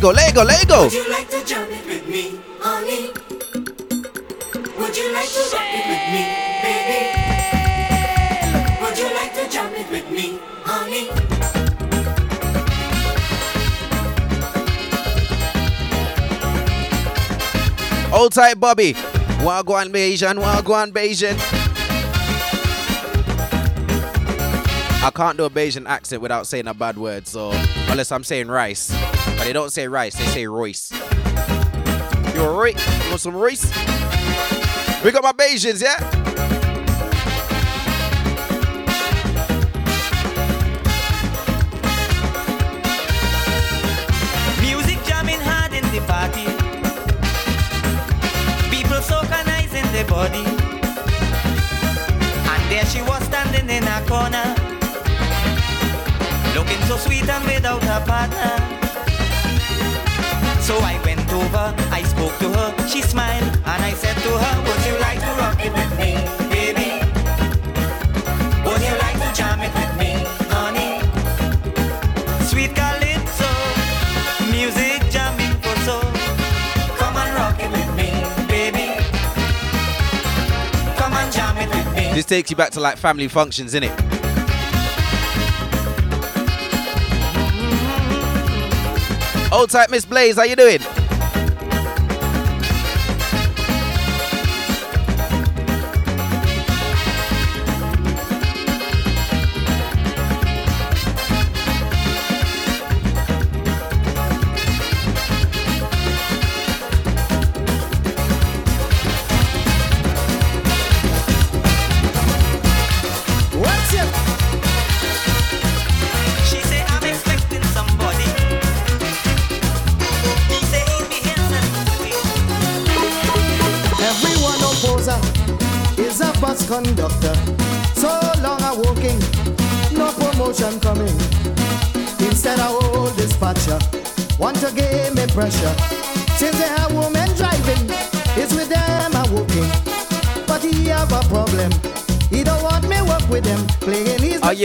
Let 0.00 0.08
it 0.08 0.08
go, 0.08 0.12
let 0.12 0.34
go, 0.34 0.42
let 0.44 0.66
go. 0.66 0.82
Would 0.84 0.94
you 0.94 1.10
like 1.10 1.28
to 1.28 1.44
jump 1.44 1.68
it 1.70 1.84
with 1.84 2.08
me, 2.08 2.40
honey? 2.58 3.12
Would 4.78 4.96
you 4.96 5.12
like 5.12 5.28
to 5.28 5.42
rock 5.52 5.68
it 5.76 5.84
with 5.90 6.04
me, 6.08 6.24
baby? 6.64 7.00
Would 8.80 8.96
you 8.96 9.14
like 9.14 9.34
to 9.34 9.46
jump 9.50 9.76
it 9.76 9.90
with 9.90 10.10
me, 10.10 10.38
honey? 10.64 11.10
Old 18.10 18.32
tight 18.32 18.58
Bobby. 18.58 18.94
Wagwan 19.44 19.92
Bajan, 19.92 20.40
Wagwan 20.40 20.92
Bajan. 20.92 21.36
I 25.04 25.10
can't 25.14 25.36
do 25.36 25.44
a 25.44 25.50
Bajan 25.50 25.86
accent 25.86 26.22
without 26.22 26.46
saying 26.46 26.68
a 26.68 26.72
bad 26.72 26.96
word, 26.96 27.26
so 27.26 27.50
unless 27.90 28.10
I'm 28.10 28.24
saying 28.24 28.48
rice. 28.48 28.90
But 29.40 29.46
they 29.46 29.54
don't 29.54 29.72
say 29.72 29.88
rice, 29.88 30.14
they 30.16 30.26
say 30.26 30.46
Royce. 30.46 30.92
You 32.34 32.42
alright? 32.42 32.76
You 32.76 33.08
want 33.08 33.22
some 33.22 33.34
Royce? 33.34 33.64
We 35.02 35.12
got 35.12 35.22
my 35.22 35.32
Bajans, 35.32 35.80
yeah? 35.80 35.96
Music 44.60 45.02
jamming 45.06 45.40
hard 45.40 45.72
in 45.72 45.84
the 45.84 46.04
party. 46.06 46.44
People 48.68 48.98
socanizing 48.98 49.90
their 49.92 50.04
body. 50.04 50.44
And 52.44 52.70
there 52.70 52.84
she 52.84 53.00
was 53.00 53.24
standing 53.24 53.70
in 53.74 53.84
a 53.84 54.04
corner. 54.06 54.54
Looking 56.54 56.82
so 56.86 56.98
sweet 56.98 57.26
and 57.26 57.44
without 57.46 57.82
a 57.84 58.04
partner. 58.04 58.79
So 60.70 60.76
I 60.76 61.02
went 61.04 61.32
over, 61.32 61.74
I 61.90 62.04
spoke 62.04 62.38
to 62.38 62.48
her, 62.48 62.86
she 62.86 63.02
smiled, 63.02 63.42
and 63.42 63.82
I 63.82 63.92
said 63.92 64.14
to 64.14 64.30
her, 64.38 64.54
Would 64.66 64.82
you 64.86 64.96
like 65.00 65.18
to 65.18 65.32
rock 65.42 65.58
it 65.66 65.72
with 65.72 65.92
me, 65.98 66.14
baby? 66.48 66.90
Would 68.64 68.80
you 68.80 68.94
like 69.04 69.18
to 69.18 69.28
jam 69.34 69.58
it 69.66 69.72
with 69.74 69.92
me, 69.98 70.12
honey? 70.54 71.02
Sweet 72.46 72.72
calypso, 72.76 73.50
music 74.52 75.02
jamming 75.10 75.56
for 75.58 75.74
soul. 75.80 76.06
Come 77.00 77.16
and 77.16 77.34
rock 77.34 77.58
it 77.58 77.70
with 77.72 77.90
me, 77.98 78.08
baby. 78.46 78.94
Come 80.96 81.14
and 81.14 81.32
jam 81.32 81.56
it 81.58 81.68
with 81.74 81.96
me. 81.96 82.14
This 82.14 82.26
takes 82.26 82.48
you 82.48 82.54
back 82.54 82.70
to 82.74 82.80
like 82.80 82.96
family 82.96 83.26
functions, 83.26 83.74
innit? 83.74 84.29
Old 89.52 89.70
tight 89.70 89.90
Miss 89.90 90.04
Blaze, 90.04 90.36
how 90.36 90.44
you 90.44 90.54
doing? 90.54 90.80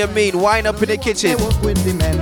You 0.08 0.16
mean 0.16 0.40
wine 0.40 0.66
up 0.66 0.82
in 0.82 0.90
the 0.90 0.98
kitchen? 0.98 1.38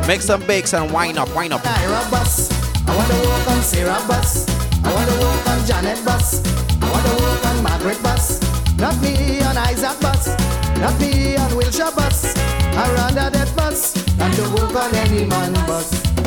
Make 0.07 0.21
some 0.21 0.45
bakes 0.45 0.73
and 0.73 0.91
wine 0.91 1.17
up, 1.17 1.33
wine 1.35 1.51
up. 1.51 1.61
I 1.65 2.95
want 2.95 3.09
to 3.09 3.51
on 3.51 3.61
Sarah 3.61 4.03
bus. 4.07 4.47
I 4.83 4.93
want 4.93 5.09
to 5.09 5.49
on 5.51 5.65
Janet 5.65 6.03
bus. 6.05 6.43
I 6.81 6.91
want 6.91 7.05
to 7.05 7.47
on 7.47 7.63
Margaret 7.63 8.01
bus. 8.03 8.41
Not 8.77 9.01
me 9.01 9.41
on 9.41 9.57
Isaac 9.57 9.99
bus. 10.01 10.27
Not 10.79 10.99
me 10.99 11.35
on 11.35 11.55
Wilshire 11.55 11.91
bus. 11.95 12.35
I 12.37 12.89
that 13.33 13.55
bus 13.55 13.93
to 14.35 14.49
walk 14.55 14.75
on 14.75 14.95
any 14.95 15.25
man 15.25 15.53
bus. 15.67 16.22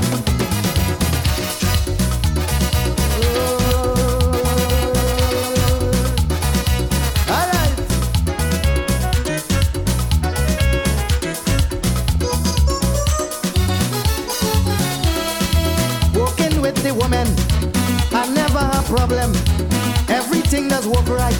Does 20.87 20.94
work 20.94 21.18
right, 21.18 21.35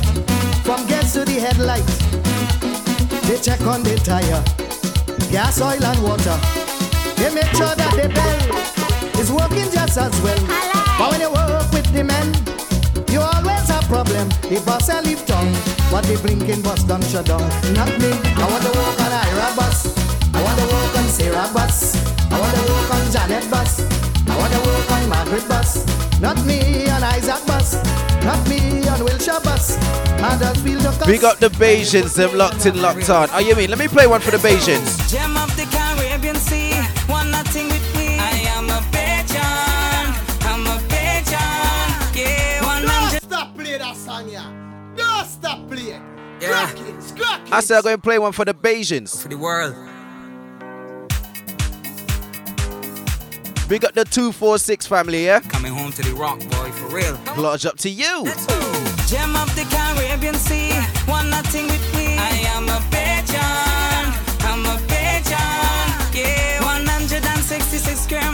from 0.65 0.87
gas 0.87 1.13
to 1.13 1.25
the 1.25 1.39
headlight. 1.39 1.87
They 3.29 3.39
check 3.39 3.61
on 3.63 3.83
the 3.83 3.95
tire, 4.03 4.43
gas, 5.31 5.61
oil, 5.61 5.79
and 5.79 6.03
water. 6.03 6.35
They 7.15 7.31
make 7.31 7.51
sure 7.55 7.75
that 7.79 7.95
the 7.95 8.11
bell 8.11 9.21
is 9.21 9.31
working 9.31 9.71
just 9.71 9.99
as 9.99 10.15
well. 10.23 10.43
But 10.99 11.11
when 11.13 11.21
you 11.21 11.31
work 11.31 11.71
with 11.71 11.87
the 11.95 12.03
men, 12.03 12.35
you 13.13 13.21
always 13.21 13.69
have 13.71 13.87
problem. 13.87 14.29
The 14.51 14.61
bus 14.67 14.89
I 14.89 15.01
leave 15.01 15.25
town, 15.27 15.53
but 15.91 16.03
the 16.11 16.19
blinking 16.19 16.63
bus 16.63 16.83
done 16.83 17.03
shut 17.03 17.27
down. 17.27 17.47
Not 17.75 17.91
me. 18.03 18.11
I 18.11 18.45
want 18.51 18.63
to 18.67 18.73
walk 18.75 18.99
on 18.99 19.13
Ira 19.15 19.55
bus. 19.55 19.95
I 20.35 20.43
want 20.43 20.59
to 20.59 20.67
walk 20.67 20.97
on 20.99 21.07
Sarah 21.07 21.51
bus. 21.55 21.95
I 22.33 22.41
want 22.41 22.55
to 22.57 22.63
walk 22.67 22.91
on 22.99 23.05
Janet 23.13 23.47
bus. 23.51 23.79
I 24.27 24.35
want 24.39 24.53
to 24.55 24.61
walk 24.67 24.91
on 24.91 25.09
Margaret 25.09 25.47
bus. 25.47 25.87
Not 26.21 26.35
me 26.47 26.91
on 26.91 27.03
Isaac 27.05 27.47
bus. 27.47 27.86
Not 28.27 28.49
me 28.49 28.87
on 28.89 29.05
Wilshire 29.05 29.39
bus. 29.45 29.79
I 29.79 30.37
just 30.41 30.61
feel 30.65 30.81
the 30.81 31.05
Big 31.07 31.23
up 31.23 31.39
the 31.39 31.47
Bajans, 31.47 32.17
them 32.17 32.37
locked 32.37 32.67
in, 32.67 32.83
locked 32.83 33.09
on. 33.09 33.29
Oh, 33.33 33.39
you 33.39 33.55
mean? 33.55 33.71
Let 33.71 33.79
me 33.79 33.87
play 33.87 34.09
one 34.09 34.21
for 34.21 34.33
the 34.33 34.39
Bajans. 34.39 35.09
Gem 35.09 35.37
of 35.37 35.55
the 35.57 35.65
Caribbean 35.71 36.35
Sea, 36.35 36.75
one 37.07 37.31
nothing 37.31 37.69
with 37.69 37.97
me. 37.97 38.19
I 38.19 38.31
am 38.57 38.65
a 38.69 38.81
Bajan, 38.91 40.09
I'm 40.43 40.67
a 40.67 40.77
Bajan, 40.89 42.17
yeah. 42.17 42.65
One 42.65 42.83
Don't 42.83 42.91
hundred, 42.91 43.23
stop 43.23 43.55
play 43.55 43.79
that 43.79 43.95
song, 43.95 44.29
yeah. 44.29 44.51
Don't 44.97 45.27
stop 45.27 45.69
play 45.69 45.93
it. 45.93 46.03
Yeah. 46.41 46.67
Scrack 46.67 46.89
it, 46.89 47.03
scrack 47.05 47.47
it. 47.47 47.53
I 47.53 47.61
said 47.61 47.77
I'm 47.77 47.83
going 47.85 47.97
to 47.97 48.03
play 48.03 48.19
one 48.19 48.33
for 48.33 48.45
the 48.45 48.55
Bajans. 48.55 49.23
for 49.23 49.29
the 49.29 49.39
world. 49.39 49.75
Big 53.69 53.85
up 53.85 53.95
the 53.95 54.05
246 54.05 54.87
family, 54.87 55.25
yeah? 55.25 55.41
Coming 55.41 55.73
home 55.73 55.91
to 55.91 56.03
the 56.03 56.15
rock, 56.15 56.39
boy, 56.51 56.71
for 56.71 56.87
real. 56.95 57.19
Lodge 57.37 57.67
up 57.67 57.77
to 57.79 57.91
you. 57.91 58.25
Gem 59.09 59.35
of 59.35 59.51
the 59.57 59.67
Caribbean 59.71 60.37
Sea, 60.37 60.71
one 61.11 61.29
nothing 61.31 61.67
with 61.67 61.95
me. 61.97 62.17
I 62.17 62.47
am 62.55 62.69
a 62.69 62.79
Bajan, 62.95 64.15
I'm 64.47 64.65
a 64.67 64.79
Bajan, 64.87 66.15
yeah. 66.15 66.63
166 66.63 68.01
square 68.01 68.31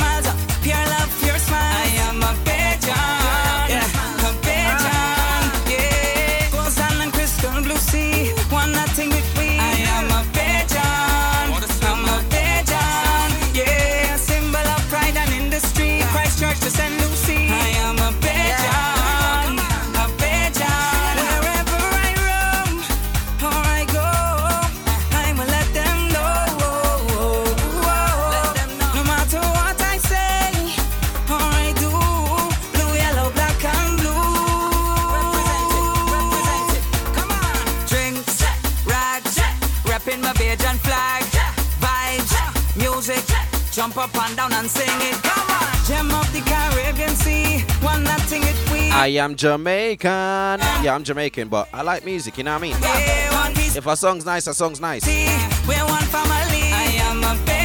up 44.03 44.15
and 44.17 44.37
down 44.37 44.53
and 44.53 44.69
sing 44.69 44.89
it. 45.09 45.15
Come 45.23 45.49
on. 45.49 45.85
Gem 45.87 46.11
of 46.11 46.27
the 46.33 46.41
Caribbean 46.41 47.15
Sea, 47.15 47.61
one 47.81 48.03
nothing 48.03 48.43
it 48.43 48.59
we. 48.73 48.91
I 48.91 49.07
am 49.23 49.37
Jamaican. 49.37 50.59
Yeah, 50.83 50.95
I'm 50.95 51.05
Jamaican, 51.05 51.49
but 51.49 51.69
I 51.73 51.83
like 51.83 52.05
music, 52.05 52.37
you 52.39 52.45
know 52.45 52.53
what 52.53 52.59
I 52.59 52.63
mean? 52.63 52.77
Yeah, 52.81 53.77
If 53.79 53.87
a 53.87 53.97
song's 53.97 54.25
nice, 54.25 54.47
a 54.49 54.55
song's 54.55 54.81
nice. 54.81 55.07
we're 55.07 55.87
one 55.87 56.03
family. 56.15 56.65
I 56.73 56.99
am 57.09 57.23
a 57.23 57.63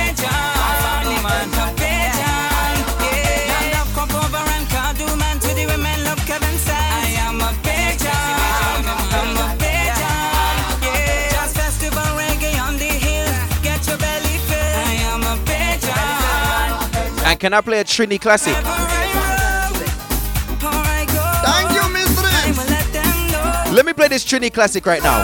Can 17.40 17.54
I 17.54 17.62
play 17.62 17.80
a 17.80 17.84
Trini 17.84 18.20
classic? 18.20 18.54
Wherever 18.54 18.68
I 18.68 19.70
roam 19.72 20.64
or 20.64 20.70
I 20.74 21.06
go, 21.06 21.22
Thank 21.46 21.72
you, 21.78 21.94
mistress. 21.94 22.70
let 22.70 22.94
them 22.94 23.32
know. 23.32 23.76
Let 23.76 23.86
me 23.86 23.94
play 23.94 24.08
this 24.08 24.26
Trini 24.26 24.52
classic 24.52 24.86
right 24.88 25.04
now. 25.04 25.22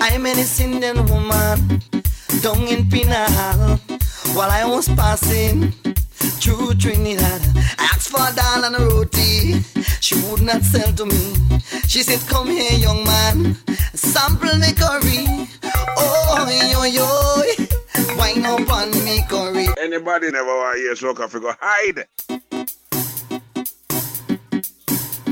I'm 0.00 0.26
an 0.26 0.38
Indian 0.60 1.06
woman 1.06 1.80
down 2.42 2.66
in 2.66 2.88
Penal 2.88 3.78
while 4.34 4.50
I 4.50 4.64
was 4.66 4.88
passing 4.88 5.70
through 6.40 6.74
Trinidad. 6.74 7.40
I 7.78 7.84
asked 7.94 8.08
for 8.08 8.20
a 8.20 8.34
dal 8.34 8.64
and 8.64 8.74
a 8.76 8.84
roti. 8.84 9.62
She 10.00 10.16
would 10.22 10.42
not 10.42 10.62
sell 10.62 10.92
to 10.94 11.06
me. 11.06 11.60
She 11.86 12.02
said, 12.02 12.20
Come 12.28 12.48
here, 12.48 12.72
young 12.78 13.04
man, 13.04 13.56
sample 13.94 14.58
me 14.58 14.72
curry. 14.72 15.48
Oh, 15.96 16.48
yo, 16.72 16.82
yo, 16.84 17.67
wine 18.16 18.44
up 18.44 18.70
on 18.72 18.90
me 19.04 19.22
curry. 19.28 19.68
Anybody 19.80 20.30
never 20.30 20.46
want 20.46 20.76
to 20.76 20.82
hear 20.82 20.94
soca 20.94 21.28
figure 21.28 21.56
hide. 21.60 22.06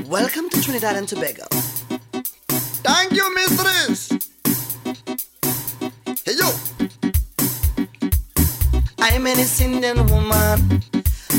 Welcome 0.09 0.49
to 0.51 0.63
Trinidad 0.63 0.97
and 0.97 1.09
Tobago. 1.09 1.47
Thank 2.83 3.13
you, 3.13 3.35
mistress. 3.35 4.11
Hey, 6.25 6.35
yo. 6.39 6.51
I'm 9.01 9.27
an 9.27 9.39
Indian 9.61 10.07
woman 10.07 10.83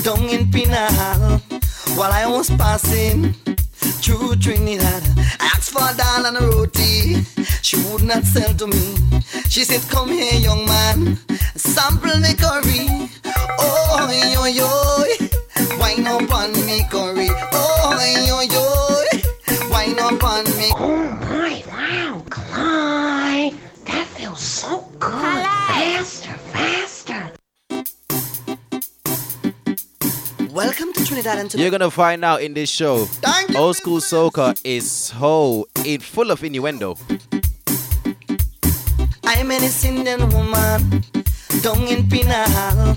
down 0.03 0.23
in 0.29 0.51
Penal 0.51 1.39
while 1.95 2.11
I 2.11 2.25
was 2.27 2.49
passing 2.51 3.35
through 4.01 4.35
Trinidad. 4.37 5.03
I 5.39 5.51
asked 5.55 5.71
for 5.71 5.83
a 5.83 5.95
dal 5.95 6.25
and 6.25 6.37
a 6.37 6.47
roti. 6.47 7.23
She 7.61 7.77
would 7.87 8.03
not 8.03 8.23
sell 8.23 8.53
to 8.53 8.67
me. 8.67 8.95
She 9.49 9.63
said, 9.63 9.81
Come 9.89 10.09
here, 10.09 10.39
young 10.39 10.65
man, 10.65 11.17
sample 11.55 12.17
me 12.19 12.33
curry. 12.35 13.09
Oh, 13.59 14.09
yo, 14.33 14.45
yo, 14.45 15.77
wine 15.79 16.07
up 16.07 16.33
on 16.33 16.51
me 16.65 16.85
curry. 16.89 17.29
Oh, 17.51 17.99
yo, 18.27 18.41
yo, 18.41 19.69
wine 19.69 19.99
up 19.99 20.23
on 20.23 20.45
me. 20.57 20.71
Oh 20.75 21.03
my, 21.21 21.63
wow, 21.67 22.23
Clyde. 22.29 23.53
That 23.85 24.07
feels 24.07 24.41
so 24.41 24.87
good. 24.99 25.11
Faster, 25.11 26.33
faster. 26.53 26.96
Welcome 30.57 30.91
to 30.93 31.05
Trinidad 31.05 31.37
and 31.37 31.51
Tobago. 31.51 31.61
You're 31.61 31.69
gonna 31.69 31.91
find 31.91 32.25
out 32.25 32.41
in 32.41 32.55
this 32.55 32.67
show. 32.67 33.05
Thank 33.05 33.51
you, 33.51 33.57
Old 33.59 33.75
school 33.75 33.99
soca 33.99 34.59
is 34.63 34.89
so 34.89 35.67
in 35.85 36.01
full 36.01 36.31
of 36.31 36.43
innuendo. 36.43 36.97
I'm 39.23 39.51
an 39.51 39.61
Indian 39.85 40.27
woman 40.29 41.03
down 41.61 41.83
in 41.85 42.09
Penal 42.09 42.95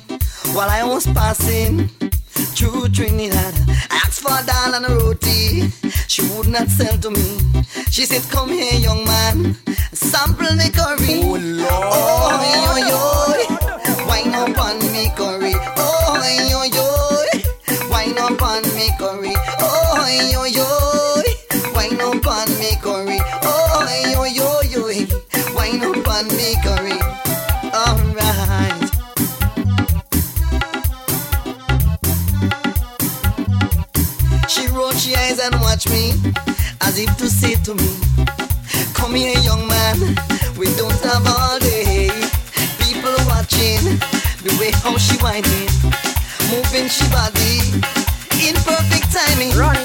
while 0.56 0.70
I 0.70 0.84
was 0.84 1.04
passing 1.08 1.88
through 2.56 2.88
Trinidad. 2.96 3.52
I 3.90 4.00
asked 4.06 4.20
for 4.22 4.32
a 4.32 4.42
dal 4.42 4.74
and 4.76 4.86
a 4.86 4.94
roti. 5.04 5.68
She 6.08 6.22
would 6.32 6.48
not 6.48 6.66
sell 6.68 6.96
to 6.96 7.10
me. 7.10 7.38
She 7.90 8.06
said, 8.06 8.22
Come 8.32 8.52
here, 8.52 8.80
young 8.80 9.04
man, 9.04 9.54
sample 9.92 10.56
me 10.56 10.70
curry. 10.70 11.29
To 37.20 37.28
say 37.28 37.54
to 37.56 37.74
me, 37.74 37.90
Come 38.94 39.14
here, 39.14 39.38
young 39.40 39.68
man, 39.68 39.98
we 40.56 40.74
don't 40.76 40.98
have 41.04 41.26
all 41.26 41.58
day. 41.58 42.08
People 42.80 43.12
watching 43.28 43.84
the 44.40 44.56
way 44.58 44.70
how 44.80 44.96
she 44.96 45.18
whining, 45.18 45.68
moving 46.48 46.88
she 46.88 47.04
body 47.10 47.60
in 48.40 48.54
perfect 48.64 49.12
timing. 49.12 49.52
Run. 49.54 49.79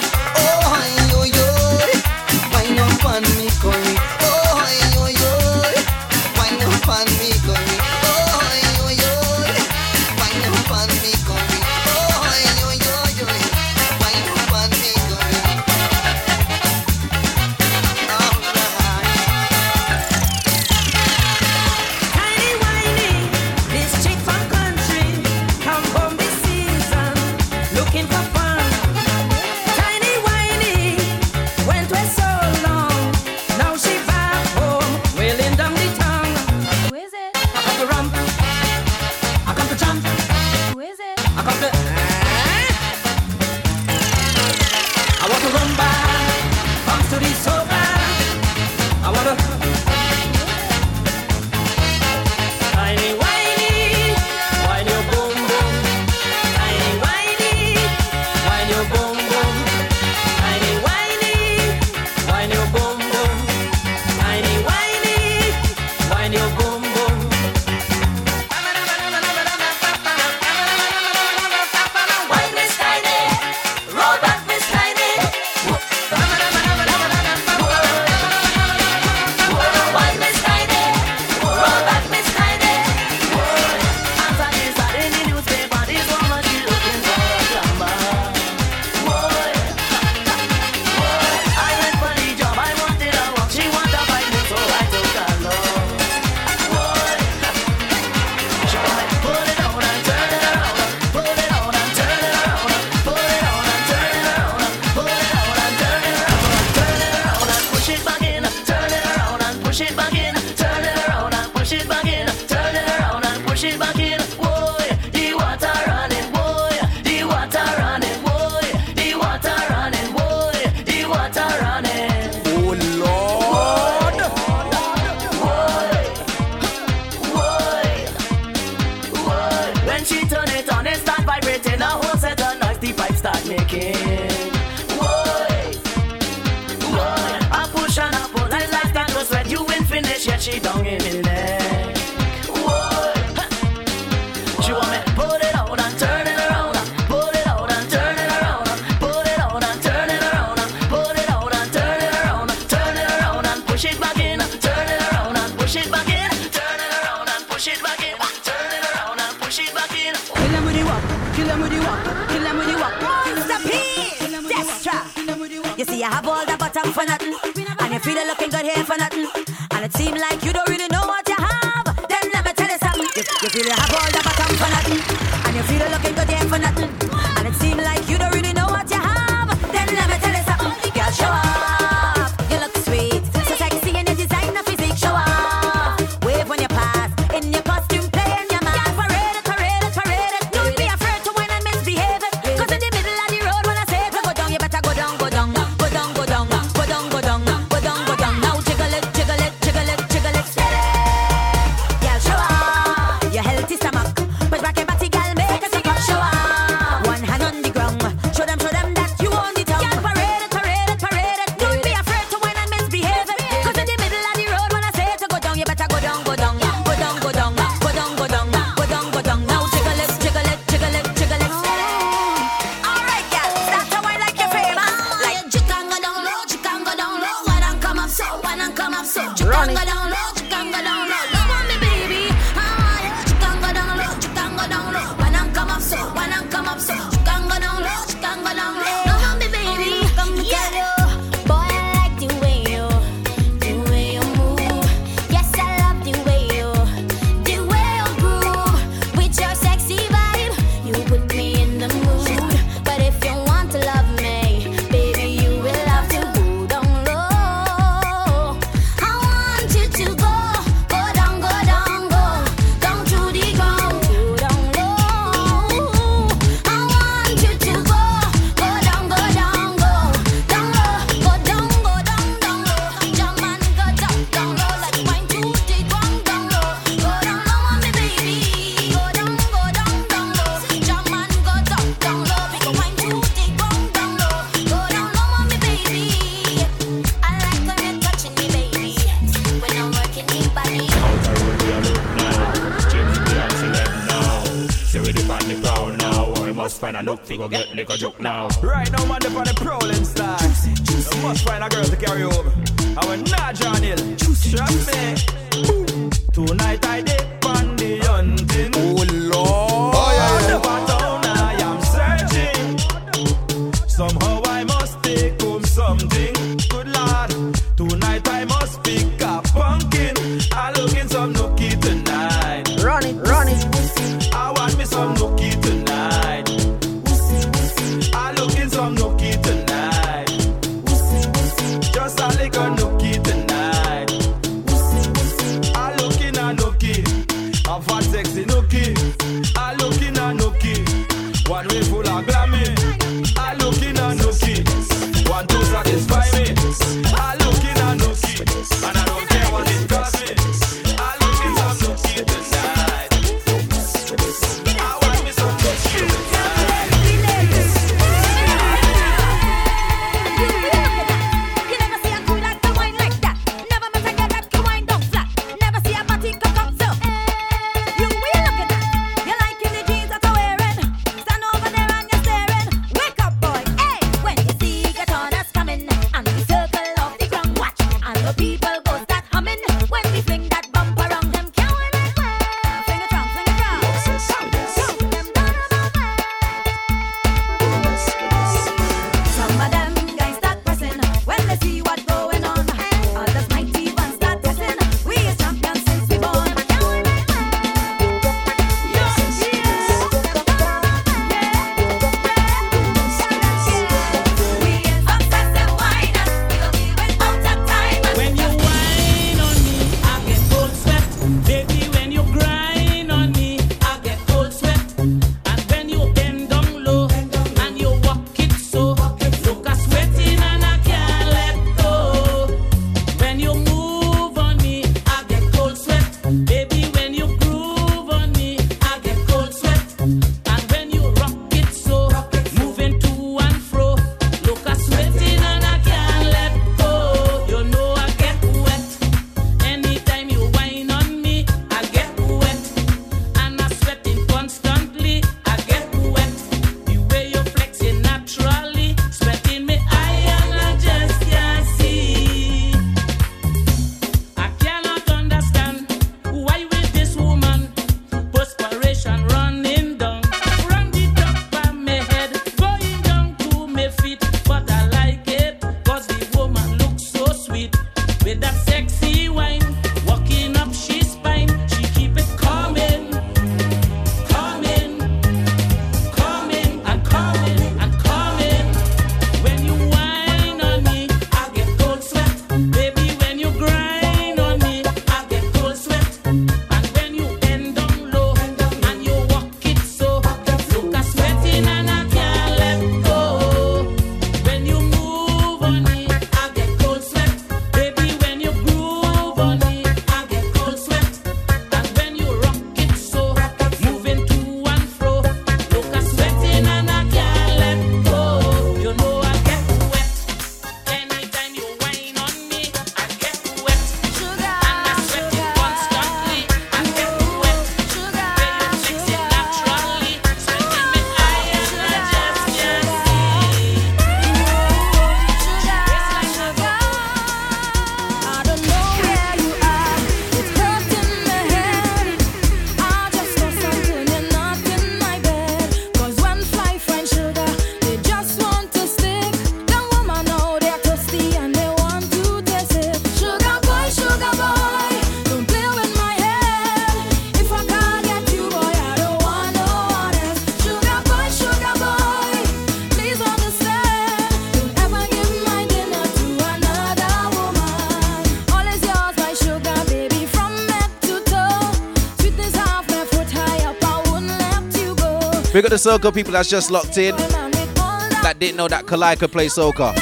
Big 565.56 565.64
up 565.64 565.72
the 565.72 565.78
Soca 565.78 566.14
people 566.14 566.34
that's 566.34 566.50
just 566.50 566.70
locked 566.70 566.98
in. 566.98 567.16
That 567.16 568.36
didn't 568.40 568.58
know 568.58 568.68
that 568.68 568.88
Kali 568.88 569.16
could 569.16 569.32
play 569.32 569.46
Soca. 569.46 569.96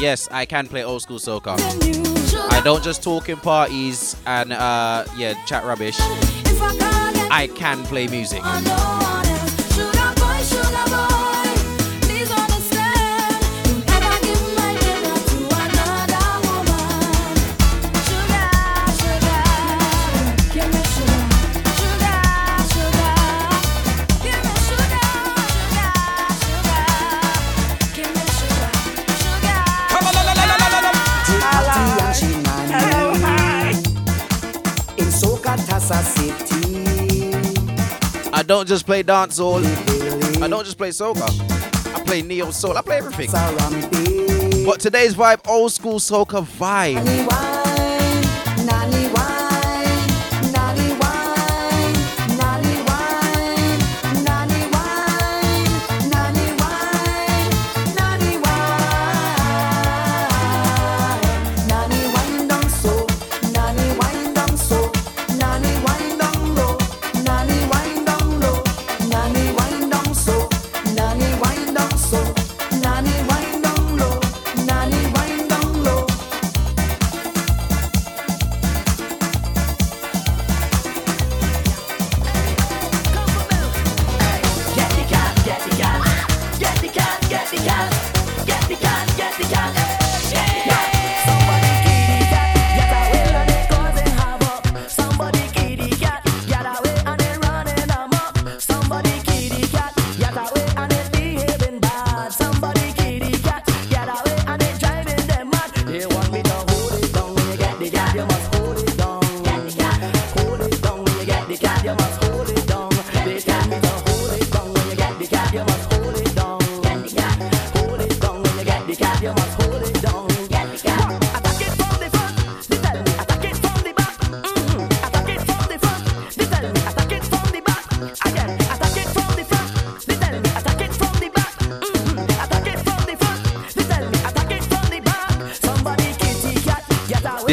Yes, 0.00 0.26
I 0.30 0.46
can 0.46 0.68
play 0.68 0.84
old 0.84 1.02
school 1.02 1.18
Soca. 1.18 1.54
I 2.50 2.62
don't 2.62 2.82
just 2.82 3.02
talk 3.02 3.28
in 3.28 3.36
parties 3.36 4.16
and 4.24 4.54
uh, 4.54 5.04
yeah, 5.14 5.34
chat 5.44 5.66
rubbish. 5.66 5.96
I 6.00 7.50
can 7.54 7.84
play 7.84 8.08
music. 8.08 8.40
don't 38.46 38.68
just 38.68 38.86
play 38.86 39.02
dancehall. 39.02 39.62
I 40.42 40.48
don't 40.48 40.64
just 40.64 40.78
play 40.78 40.90
soca. 40.90 41.26
I 41.94 42.04
play 42.04 42.22
neo 42.22 42.50
soul. 42.50 42.78
I 42.78 42.82
play 42.82 42.98
everything. 42.98 43.30
But 44.64 44.80
today's 44.80 45.14
vibe, 45.14 45.46
old 45.48 45.72
school 45.72 45.98
soca 45.98 46.42
vibe. 46.44 47.45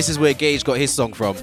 this 0.04 0.10
is 0.10 0.20
where 0.20 0.34
Gage 0.34 0.66
got 0.66 0.78
his 0.78 0.92
song 0.92 1.14
from. 1.14 1.38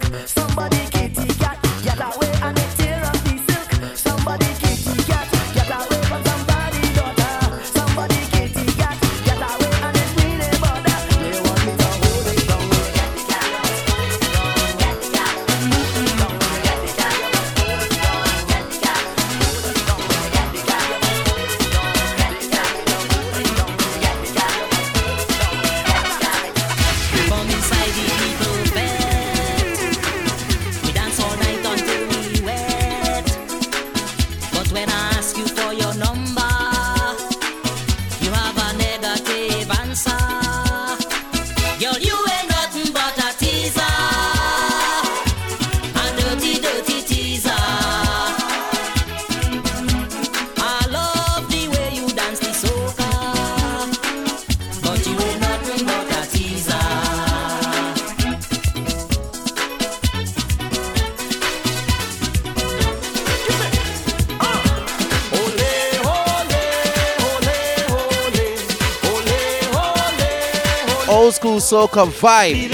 soca 71.71 72.05
vibe. 72.05 72.69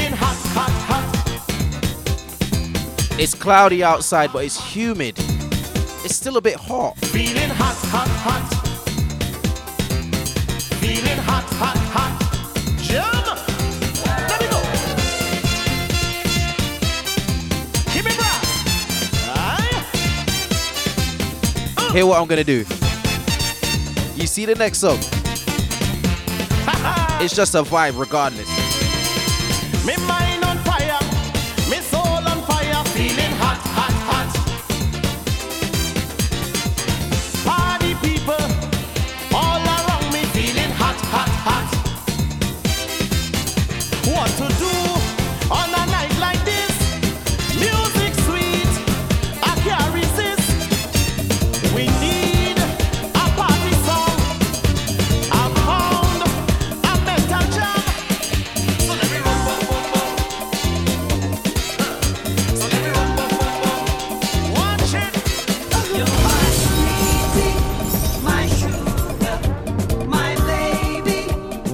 It's 3.18 3.34
cloudy 3.34 3.84
outside, 3.84 4.32
but 4.32 4.42
it's 4.46 4.58
humid. 4.58 5.18
It's 6.02 6.16
still 6.16 6.38
a 6.38 6.40
bit 6.40 6.56
hot. 6.56 6.96
Feeling 7.12 7.50
hot, 7.50 7.76
hot, 7.92 8.08
hot. 8.24 8.48
Feeling 10.80 11.18
hot, 11.28 11.44
hot, 11.60 11.76
hot. 11.92 12.12
Jump! 12.80 13.26
Let 14.30 14.40
me 14.40 14.46
go. 14.48 14.60
Keep 17.92 18.06
it 18.06 18.16
right. 21.78 21.92
Hear 21.92 22.06
what 22.06 22.18
I'm 22.18 22.26
gonna 22.26 22.44
do. 22.44 22.64
You 24.14 24.26
see 24.26 24.46
the 24.46 24.54
next 24.54 24.78
song. 24.78 24.98
it's 27.22 27.36
just 27.36 27.54
a 27.54 27.62
vibe, 27.62 28.00
regardless. 28.00 28.55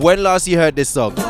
when 0.03 0.21
last 0.21 0.49
you 0.49 0.59
heard 0.59 0.75
this 0.75 0.89
song? 0.89 1.22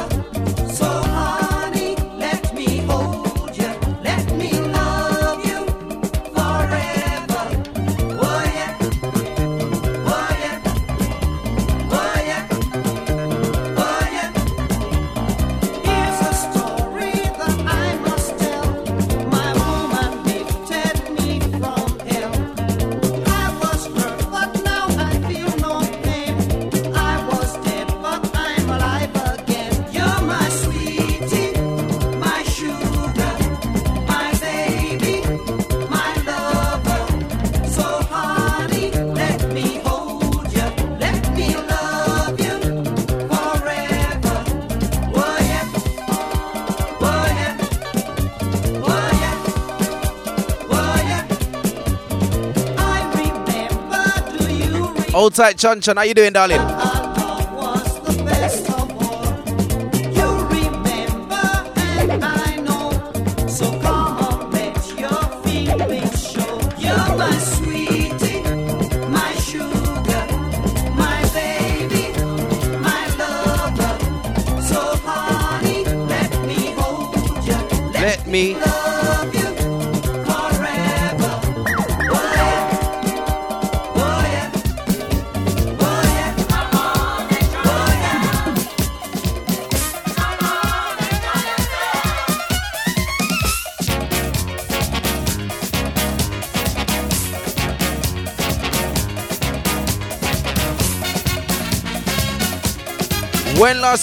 Tight, 55.33 55.57
Chun 55.57 55.81
Chun. 55.81 55.97
How 55.97 56.03
you 56.03 56.15
doing, 56.15 56.33
darling? 56.33 56.82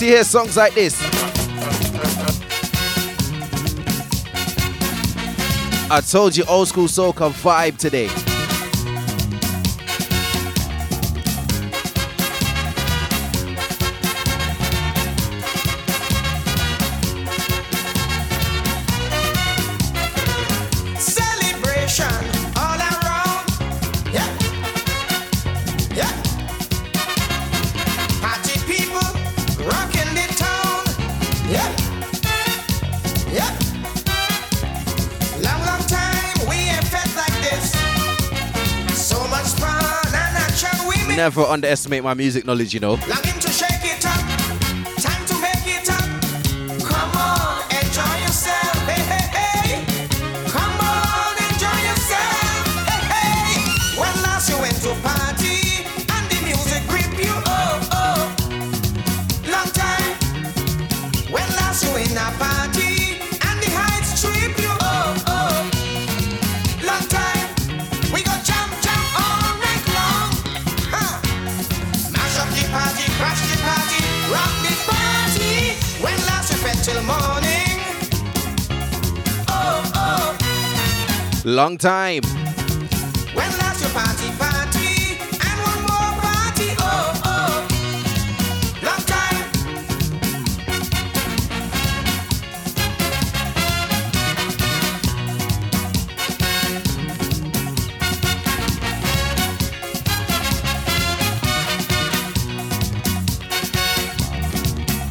You 0.01 0.07
hear 0.07 0.23
songs 0.23 0.55
like 0.55 0.75
this? 0.75 0.97
I 5.91 6.01
told 6.09 6.37
you 6.37 6.45
old 6.45 6.69
school 6.69 6.87
soca 6.87 7.29
vibe 7.31 7.77
today. 7.77 8.28
Never 41.29 41.43
underestimate 41.43 42.03
my 42.03 42.15
music 42.15 42.43
knowledge, 42.43 42.73
you 42.73 42.79
know. 42.79 42.97
Long 81.59 81.77
time. 81.77 82.21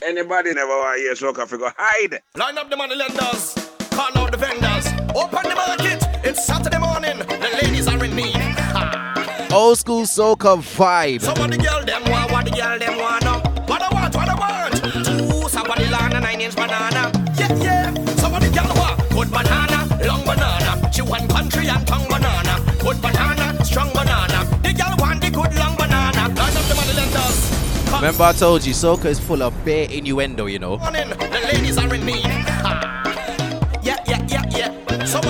Anybody 0.02 0.54
never 0.54 0.68
want 0.68 0.96
to 0.96 1.02
hear 1.02 1.12
soca 1.12 1.46
figure 1.46 1.70
hide. 1.76 2.22
Line 2.36 2.56
up 2.56 2.70
the 2.70 2.76
money 2.78 2.96
lenders, 2.96 3.54
call 3.90 4.16
out 4.16 4.30
the 4.32 4.38
vendors, 4.38 4.86
open 5.14 5.46
the 5.46 5.54
market. 5.54 6.07
It's 6.24 6.44
Saturday 6.44 6.78
morning, 6.78 7.18
the 7.18 7.58
ladies 7.62 7.86
are 7.86 8.04
in 8.04 8.14
need. 8.14 8.34
Ah. 8.36 9.48
Old 9.52 9.78
school 9.78 10.02
soca 10.02 10.58
vibe. 10.58 11.22
Some 11.22 11.38
of 11.38 11.50
the 11.50 11.58
girl 11.58 11.84
them 11.84 12.02
want, 12.10 12.30
what 12.32 12.44
the 12.44 12.50
girl 12.50 12.78
them 12.78 12.98
want 12.98 13.24
now. 13.24 13.40
What 13.66 13.82
I 13.82 13.88
want, 13.94 14.14
what 14.14 14.28
I 14.28 14.34
want. 14.34 14.74
Two 15.04 15.48
somebody 15.48 15.86
land 15.88 16.14
a 16.14 16.20
nine 16.20 16.40
inch 16.40 16.56
banana. 16.56 17.12
Yeah, 17.38 17.54
yeah. 17.62 17.94
Some 18.16 18.34
of 18.34 18.40
the 18.40 18.50
girl 18.50 18.72
want 18.76 18.98
good 19.10 19.30
banana, 19.30 19.86
long 20.06 20.24
banana. 20.24 20.92
She 20.92 21.02
want 21.02 21.30
country 21.30 21.68
and 21.68 21.86
tongue 21.86 22.08
banana. 22.08 22.62
Good 22.80 23.00
banana, 23.00 23.64
strong 23.64 23.90
banana. 23.92 24.44
The 24.62 24.72
girl 24.72 24.94
want 24.98 25.20
the 25.20 25.30
good 25.30 25.54
long 25.54 25.76
banana. 25.76 26.24
Up 26.28 26.52
the 26.68 26.74
money 26.74 26.94
lenders. 26.94 27.92
Remember 27.92 28.24
I 28.24 28.32
told 28.32 28.66
you 28.66 28.74
soca 28.74 29.06
is 29.06 29.20
full 29.20 29.42
of 29.42 29.54
bare 29.64 29.88
innuendo, 29.90 30.46
you 30.46 30.58
know. 30.58 30.78
morning, 30.78 31.08
the 31.10 31.50
ladies 31.52 31.78
are 31.78 31.94
in 31.94 32.04
need. 32.04 32.24
Ha. 32.24 32.62
Ah. 32.64 33.80
Yeah, 33.82 33.96
yeah, 34.06 34.26
yeah, 34.28 34.44
yeah. 34.50 35.04
Some 35.04 35.22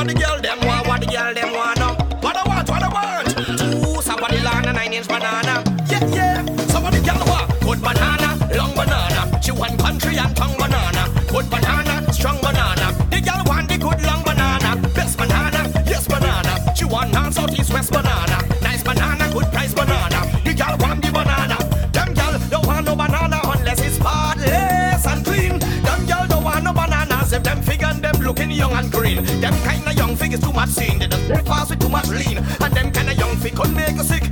and 28.79 28.93
green. 28.93 29.25
Them 29.41 29.55
kind 29.65 29.87
of 29.87 29.95
young 29.95 30.17
fig 30.17 30.33
is 30.33 30.41
too 30.41 30.53
much 30.53 30.71
seen. 30.71 30.99
They 30.99 31.09
just 31.09 31.45
pass 31.45 31.71
with 31.71 31.81
too 31.81 31.89
much 31.89 32.09
lean. 32.09 32.39
And 32.39 32.73
them 32.75 32.93
kind 32.93 33.11
of 33.11 33.19
young 33.19 33.37
fig 33.37 33.57
could 33.57 33.75
make 33.75 33.97
you 33.97 34.03
sick. 34.03 34.23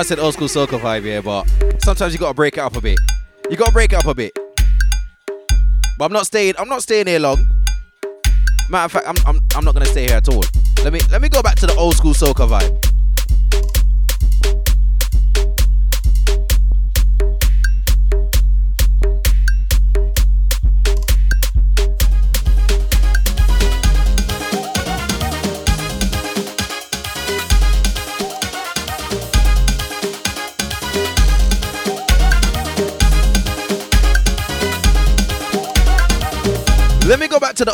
I 0.00 0.02
said 0.02 0.18
old 0.18 0.32
school 0.32 0.48
soca 0.48 0.80
vibe 0.80 1.02
here, 1.02 1.20
but 1.20 1.46
sometimes 1.82 2.14
you 2.14 2.18
gotta 2.18 2.32
break 2.32 2.56
it 2.56 2.60
up 2.60 2.74
a 2.74 2.80
bit. 2.80 2.98
You 3.50 3.56
gotta 3.58 3.70
break 3.70 3.92
it 3.92 3.96
up 3.96 4.06
a 4.06 4.14
bit. 4.14 4.32
But 5.98 6.06
I'm 6.06 6.12
not 6.14 6.24
staying. 6.24 6.54
I'm 6.58 6.68
not 6.68 6.80
staying 6.82 7.06
here 7.06 7.18
long. 7.18 7.46
Matter 8.70 8.86
of 8.86 8.92
fact, 8.92 9.06
I'm, 9.06 9.16
I'm, 9.26 9.42
I'm 9.54 9.62
not 9.62 9.74
gonna 9.74 9.84
stay 9.84 10.06
here 10.06 10.16
at 10.16 10.26
all. 10.30 10.42
Let 10.84 10.94
me 10.94 11.00
let 11.10 11.20
me 11.20 11.28
go 11.28 11.42
back 11.42 11.56
to 11.56 11.66
the 11.66 11.74
old 11.74 11.96
school 11.96 12.14
soca 12.14 12.48
vibe. 12.48 12.89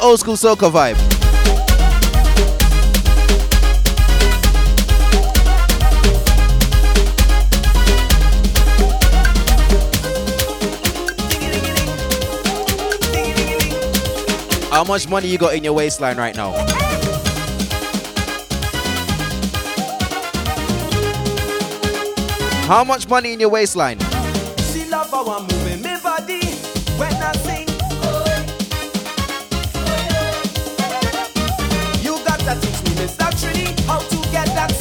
Old 0.07 0.21
school 0.21 0.37
soca 0.37 0.71
vibe. 0.71 0.97
How 14.71 14.85
much 14.85 15.09
money 15.09 15.27
you 15.27 15.39
got 15.39 15.55
in 15.55 15.65
your 15.65 15.73
waistline 15.73 16.17
right 16.17 16.37
now? 16.37 16.53
How 22.67 22.85
much 22.85 23.09
money 23.09 23.33
in 23.33 23.41
your 23.41 23.49
waistline? 23.49 23.99
Get 34.37 34.55
that 34.55 34.76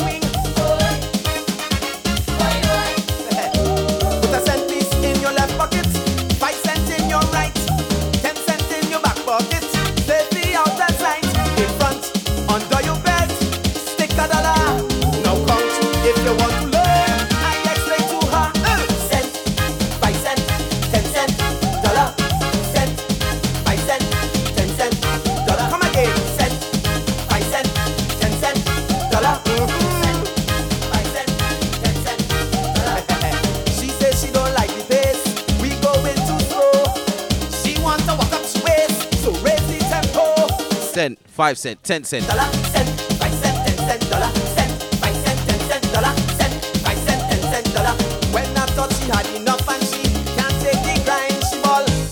Cent, 41.06 41.20
five 41.28 41.56
cent, 41.56 41.84
ten 41.84 42.04
cent. 42.04 42.26
Dollar, 42.26 42.52
cent, 42.74 42.90
five 43.20 43.32
cent, 43.36 43.68
ten 43.68 43.78
cent, 43.78 44.10
dollar, 44.10 44.34
cent, 44.56 44.72
five 44.96 45.16
cent, 45.16 45.40
ten 45.48 45.60
cent, 45.70 45.94
dollar, 45.94 46.16
cent, 46.40 46.66
five 46.84 46.98
cent, 46.98 47.22
ten 47.30 47.42
cent, 47.42 47.76
dollar. 47.76 47.96
When 48.34 48.58
I 48.58 48.66
thought 48.74 48.92
she 48.92 49.12
had 49.12 49.28
enough 49.40 49.70
and 49.70 49.84
she 49.84 50.02
can't 50.36 50.60
take 50.64 50.82
the 50.82 51.04
grind, 51.06 51.44
she. 51.46 51.62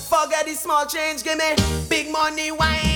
Forget 0.08 0.46
the 0.46 0.54
small 0.54 0.86
change, 0.86 1.24
give 1.24 1.40
me 1.40 1.56
big 1.90 2.12
money 2.12 2.52
wine. 2.52 2.93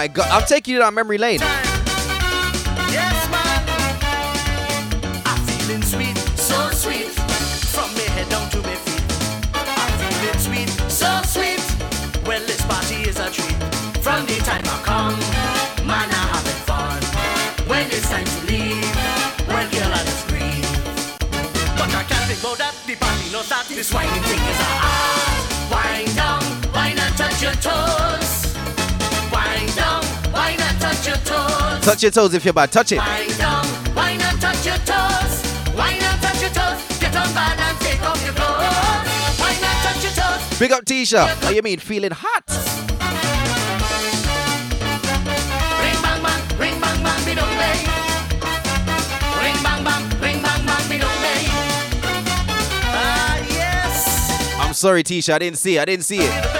My 0.00 0.08
god, 0.08 0.30
I'm 0.30 0.46
taking 0.46 0.72
you 0.72 0.80
down 0.80 0.94
memory 0.94 1.18
lane. 1.18 1.40
Yes, 1.40 1.69
Touch 32.00 32.16
your 32.16 32.22
toes 32.24 32.32
if 32.32 32.46
you're 32.46 32.54
bad. 32.54 32.72
Touch 32.72 32.92
it. 32.92 32.96
Wine 32.96 34.22
and 34.22 34.40
touch 34.40 34.64
your 34.64 34.74
toes. 34.88 35.42
Wine 35.76 36.00
and 36.00 36.22
touch 36.22 36.40
your 36.40 36.48
toes. 36.48 36.98
Get 36.98 37.14
on 37.14 37.30
bad 37.34 37.60
and 37.60 37.78
take 37.78 38.00
off 38.00 38.24
your 38.24 38.32
clothes. 38.32 39.38
Wine 39.38 39.62
and 39.62 39.82
touch 39.84 40.02
your 40.04 40.12
toes. 40.12 40.58
Big 40.58 40.72
up 40.72 40.86
Tisha. 40.86 41.28
What 41.42 41.54
you 41.54 41.60
mean 41.60 41.78
feeling 41.78 42.12
hot? 42.14 42.48
Ring 45.82 46.00
bang 46.00 46.22
bang, 46.22 46.58
ring 46.58 46.80
bang 46.80 47.02
bang, 47.02 47.24
me 47.26 47.34
don't 47.34 47.58
lay. 47.58 47.84
Ring 49.42 49.62
bang 49.62 49.84
bang, 49.84 50.20
ring 50.22 50.40
bang 50.40 50.64
bang, 50.64 50.88
me 50.88 50.96
don't 50.96 51.20
lay. 51.20 51.44
Ah 52.96 53.36
yes. 53.46 54.56
I'm 54.58 54.72
sorry, 54.72 55.04
Tisha. 55.04 55.34
I 55.34 55.38
didn't 55.38 55.58
see 55.58 55.76
it. 55.76 55.82
I 55.82 55.84
didn't 55.84 56.06
see 56.06 56.20
it. 56.20 56.59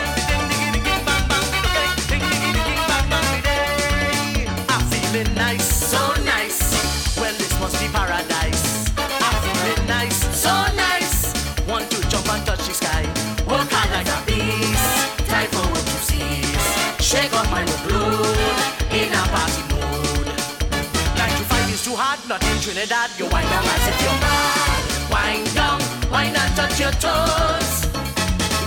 Touch 26.81 27.03
your 27.03 27.13
toes. 27.13 27.87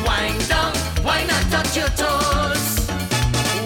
Wind 0.06 0.48
down, 0.48 0.74
wind 1.04 1.32
and 1.32 1.52
touch 1.52 1.76
your 1.76 1.88
toes. 1.90 2.88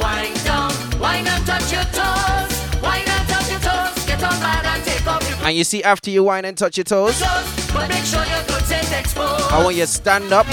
Wind 0.02 0.43
down, 0.45 0.72
wind 1.00 1.28
and 1.28 1.45
touch 1.45 1.72
your 1.72 1.84
toes. 1.91 2.82
Wind 2.82 3.08
and 3.08 3.28
touch 3.28 3.50
your 3.50 3.60
toes. 3.60 4.06
Get 4.06 4.24
on 4.24 4.39
bad 4.39 4.66
and 4.66 4.84
take 4.86 5.06
off 5.06 5.28
your 5.30 5.48
And 5.48 5.58
you 5.58 5.64
see, 5.64 5.84
after 5.84 6.10
you 6.10 6.24
whine 6.24 6.45
and 6.45 6.58
touch 6.58 6.78
your 6.78 6.86
toes, 6.86 7.18
clothes, 7.18 7.74
but 7.74 7.89
make 7.89 8.06
sure 8.06 8.24
your 8.26 8.43
goods 8.43 8.72
ain't 8.72 8.91
exposed. 8.93 9.52
I 9.52 9.64
want 9.64 9.76
you 9.76 9.82
to 9.82 9.88
stand 9.88 10.32
up, 10.32 10.48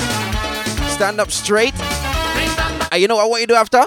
stand 0.91 1.21
up 1.21 1.31
straight. 1.31 1.75
And 2.91 3.01
you 3.01 3.09
know 3.09 3.17
what 3.17 3.25
I 3.25 3.29
want 3.29 3.41
you 3.43 3.47
to 3.49 3.53
do 3.53 3.57
after? 3.57 3.85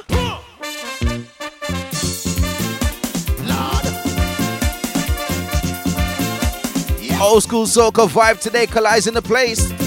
Old 7.20 7.41
school 7.41 7.66
soca 7.66 8.08
vibe 8.08 8.39
today 8.39 8.68
collides 8.68 9.08
in 9.08 9.14
the 9.16 9.24
place. 9.24 9.87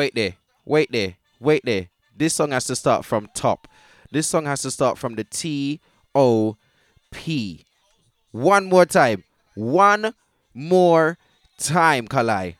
Wait 0.00 0.14
there. 0.14 0.36
Wait 0.64 0.90
there. 0.90 1.16
Wait 1.40 1.62
there. 1.62 1.88
This 2.16 2.32
song 2.32 2.52
has 2.52 2.64
to 2.64 2.74
start 2.74 3.04
from 3.04 3.28
top. 3.34 3.68
This 4.10 4.26
song 4.26 4.46
has 4.46 4.62
to 4.62 4.70
start 4.70 4.96
from 4.96 5.14
the 5.14 5.24
T 5.24 5.78
O 6.14 6.56
P. 7.10 7.66
One 8.30 8.64
more 8.64 8.86
time. 8.86 9.24
One 9.54 10.14
more 10.54 11.18
time, 11.58 12.08
Kali. 12.08 12.56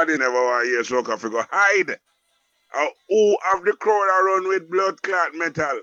Nobody 0.00 0.16
never 0.16 0.32
want 0.32 0.64
to 0.64 0.70
hear 0.70 0.82
South 0.82 1.10
Africa 1.10 1.46
hide. 1.50 1.90
Uh, 1.90 2.86
Who 3.10 3.36
have 3.52 3.62
the 3.66 3.72
crowd 3.72 4.06
that 4.06 4.22
run 4.24 4.48
with 4.48 4.70
blood 4.70 5.02
clot 5.02 5.34
metal? 5.34 5.80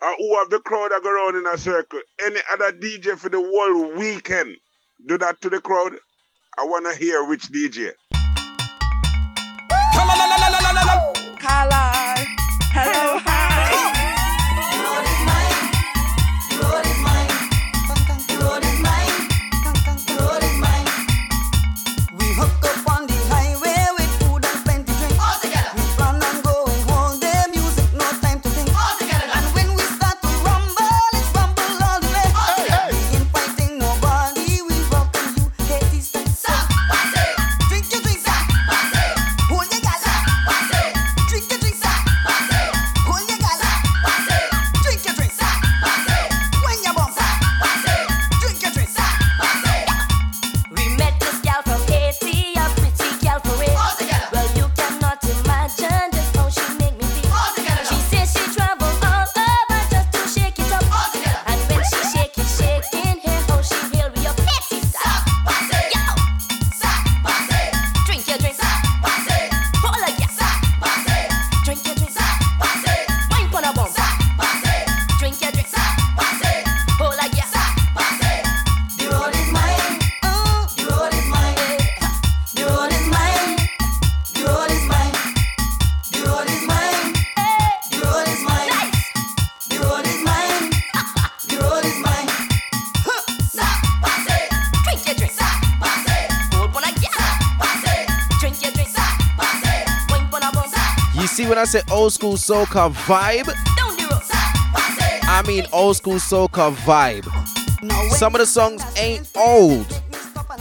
Uh, 0.00 0.12
Who 0.16 0.36
have 0.38 0.48
the 0.48 0.60
crowd 0.60 0.92
that 0.92 1.02
go 1.02 1.10
round 1.12 1.36
in 1.36 1.46
a 1.52 1.58
circle? 1.58 1.98
Any 2.24 2.38
other 2.52 2.70
DJ 2.70 3.18
for 3.18 3.30
the 3.30 3.38
whole 3.40 3.98
weekend 3.98 4.54
do 5.08 5.18
that 5.18 5.40
to 5.40 5.50
the 5.50 5.60
crowd? 5.60 5.90
I 6.56 6.64
want 6.66 6.86
to 6.86 6.96
hear 6.96 7.24
which 7.24 7.50
DJ. 7.50 7.90
Hello, 11.40 13.18
hello. 13.18 13.31
I 101.62 101.64
say 101.64 101.80
old 101.92 102.12
school 102.12 102.32
soca 102.32 102.90
vibe, 102.90 103.48
I 105.28 105.44
mean 105.46 105.64
old 105.72 105.96
school 105.96 106.14
soca 106.14 106.74
vibe. 106.74 107.24
Some 108.14 108.34
of 108.34 108.40
the 108.40 108.46
songs 108.46 108.82
ain't 108.98 109.30
old. 109.36 109.86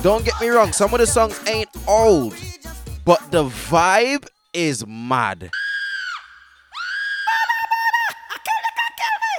Don't 0.03 0.23
get 0.23 0.39
me 0.39 0.49
wrong, 0.49 0.71
some 0.71 0.93
of 0.93 0.99
the 0.99 1.07
songs 1.07 1.41
ain't 1.47 1.69
old, 1.87 2.35
but 3.03 3.31
the 3.31 3.45
vibe 3.45 4.27
is 4.53 4.85
mad. 4.85 5.49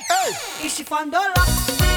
Hey. 0.09 1.92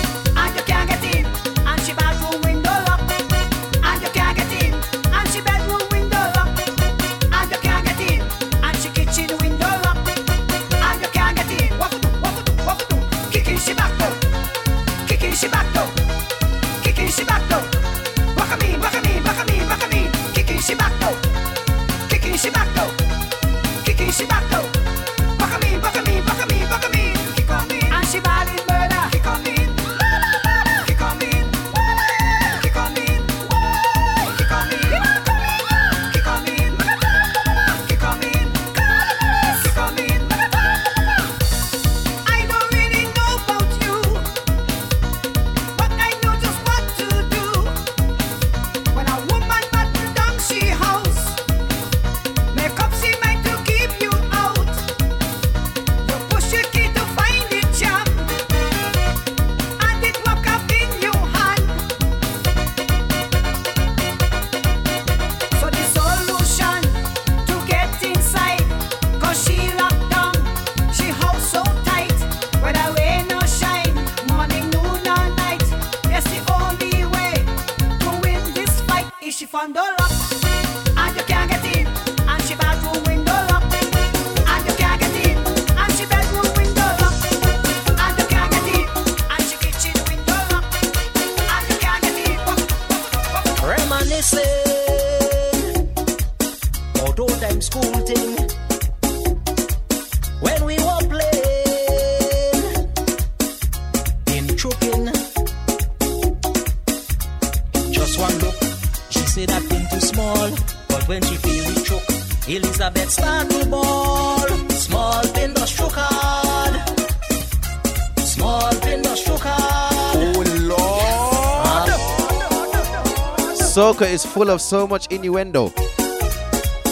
Soca 123.95 124.11
is 124.11 124.26
full 124.26 124.49
of 124.49 124.59
so 124.59 124.85
much 124.85 125.07
innuendo. 125.07 125.69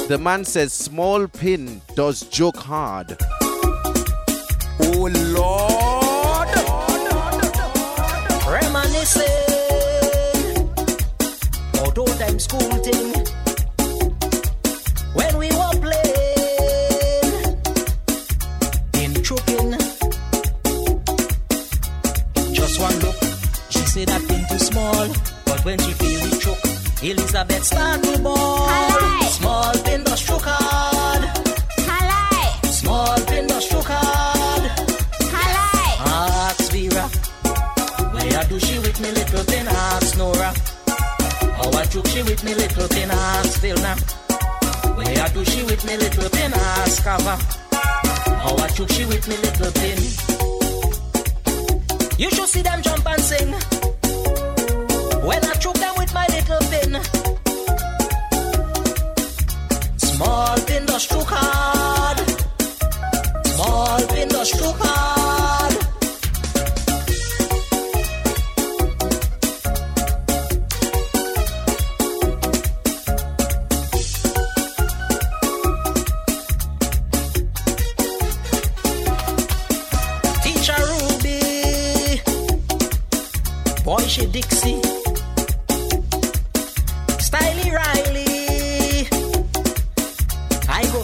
The 0.08 0.18
man 0.18 0.46
says 0.46 0.72
small 0.72 1.28
pin 1.28 1.82
does 1.96 2.22
joke 2.22 2.56
hard. 2.56 3.18
Oh 4.80 5.10
Lord. 5.36 6.48
Reminiscing. 8.48 9.24
Although 11.82 12.06
them 12.06 12.40
school 12.40 12.72
thing. 12.82 13.33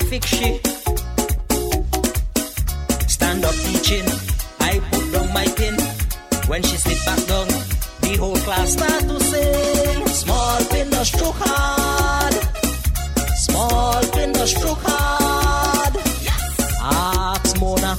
Fix 0.10 0.26
she. 0.26 0.60
Stand 3.08 3.46
up 3.46 3.54
teaching, 3.54 4.04
I 4.60 4.80
put 4.90 5.12
down 5.14 5.32
my 5.32 5.46
pin. 5.56 5.78
When 6.48 6.64
she 6.64 6.78
sit 6.78 7.06
back 7.06 7.24
down, 7.28 7.46
the 8.02 8.18
whole 8.20 8.36
class 8.38 8.74
start 8.74 9.04
to 9.04 9.20
sing. 9.20 10.08
Small 10.08 10.66
pin 10.72 10.90
the 10.90 11.04
stroke 11.04 11.36
hard, 11.38 12.34
small 13.38 14.02
pin 14.12 14.32
the 14.34 14.48
stroke 14.48 14.80
hard. 14.82 15.96
Ask 16.82 17.60
Mona. 17.60 17.96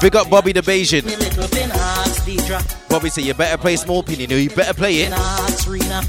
Big 0.00 0.16
up 0.16 0.30
Bobby 0.30 0.52
the 0.52 0.62
Bajan. 0.62 1.04
Me 1.04 1.14
little 1.16 1.48
pin 1.48 1.70
ask 1.70 2.24
Deidre. 2.24 2.88
Bobby 2.88 3.10
said 3.10 3.24
you 3.24 3.34
better 3.34 3.58
play 3.58 3.76
small 3.76 4.02
pin, 4.02 4.18
you 4.18 4.26
know, 4.28 4.36
you 4.36 4.48
better 4.48 4.72
play 4.72 5.02
it. 5.02 5.10
Pin 5.10 5.12
ask 5.12 5.68
Rena. 5.68 6.02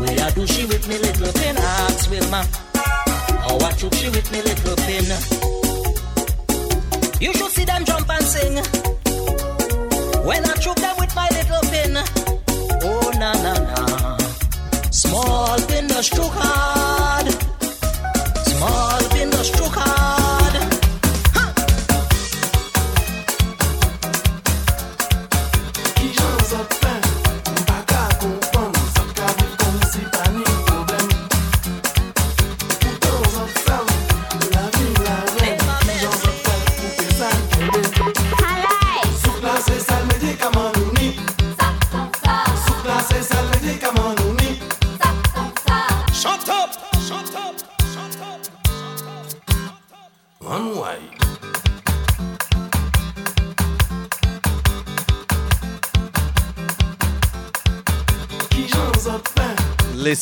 Where 0.00 0.18
I 0.20 0.30
do 0.32 0.48
she 0.48 0.66
with 0.66 0.88
me 0.88 0.98
little 0.98 1.32
pin 1.32 1.56
ask 1.56 2.10
Wilma. 2.10 2.44
Choke 3.76 3.94
she 3.96 4.08
with 4.08 4.32
me 4.32 4.40
little 4.40 4.74
pin. 4.86 5.04
You 7.20 7.30
should 7.34 7.50
see 7.50 7.66
them 7.66 7.84
jump 7.84 8.08
and 8.08 8.24
sing. 8.24 8.54
When 10.24 10.42
I 10.46 10.54
choke 10.54 10.80
them 10.80 10.96
with 10.98 11.14
my 11.14 11.28
little 11.28 11.60
pin. 11.70 11.98
Oh 12.84 13.12
na 13.18 13.34
na 13.34 13.52
na. 13.52 14.16
Small 14.90 15.58
pin 15.68 15.88
the 15.88 16.00
stroke 16.00 16.32
hard. 16.32 17.28
Small 18.46 19.08
pin 19.10 19.28
the 19.28 19.44
stroke 19.44 19.74
hard. 19.74 20.15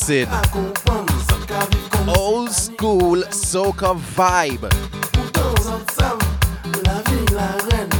Listen. 0.07 0.29
Old 2.07 2.51
school 2.51 3.23
soca 3.31 3.95
vibe. 3.97 4.69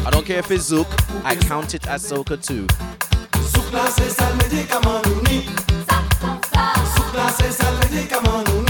I 0.06 0.10
don't 0.12 0.24
care 0.24 0.38
if 0.38 0.52
it's 0.52 0.72
Zouk, 0.72 0.86
I 1.24 1.36
count 1.36 1.74
it 1.74 1.88
as 1.88 2.04
soca 2.04 2.38
too. 2.40 2.68
One 8.36 8.65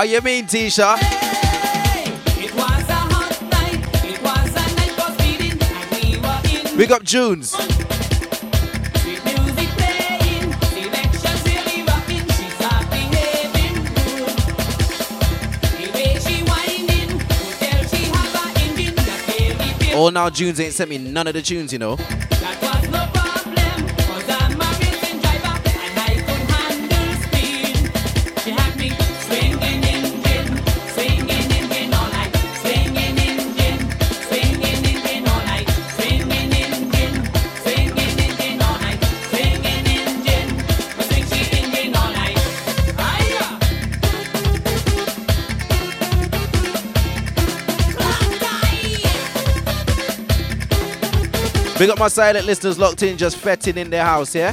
How 0.00 0.04
you 0.04 0.22
mean, 0.22 0.46
Tisha? 0.46 0.96
Big 6.74 6.90
up 6.90 7.02
Junes. 7.02 7.54
Oh, 19.92 20.08
now 20.08 20.30
Junes 20.30 20.58
ain't 20.60 20.72
sent 20.72 20.88
me 20.88 20.96
none 20.96 21.26
of 21.26 21.34
the 21.34 21.42
tunes, 21.42 21.74
you 21.74 21.78
know. 21.78 21.98
Big 51.80 51.88
up 51.88 51.98
my 51.98 52.08
silent 52.08 52.44
listeners 52.44 52.78
locked 52.78 53.02
in, 53.02 53.16
just 53.16 53.38
fetting 53.38 53.78
in 53.78 53.88
their 53.88 54.04
house, 54.04 54.34
yeah? 54.34 54.52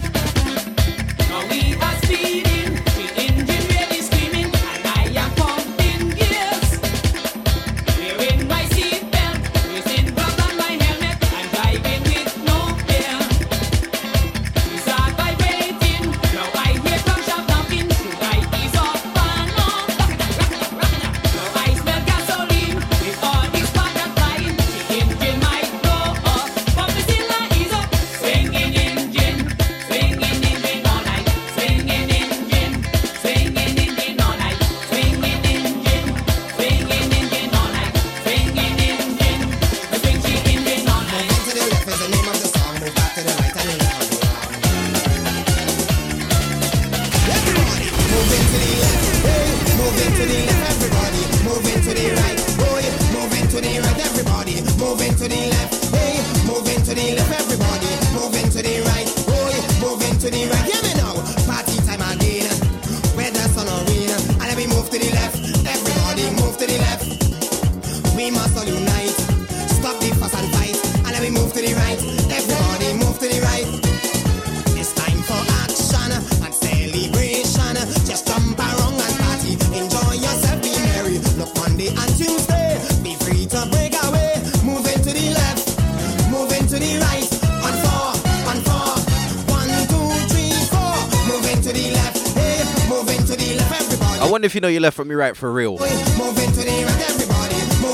if 94.47 94.55
you 94.55 94.61
know 94.61 94.69
your 94.69 94.79
left 94.79 94.95
from 94.95 95.09
your 95.09 95.19
right 95.19 95.35
for 95.35 95.51
real. 95.51 95.75
The 95.75 95.83
right, 95.83 95.99
everybody. 95.99 97.59
The 97.67 97.91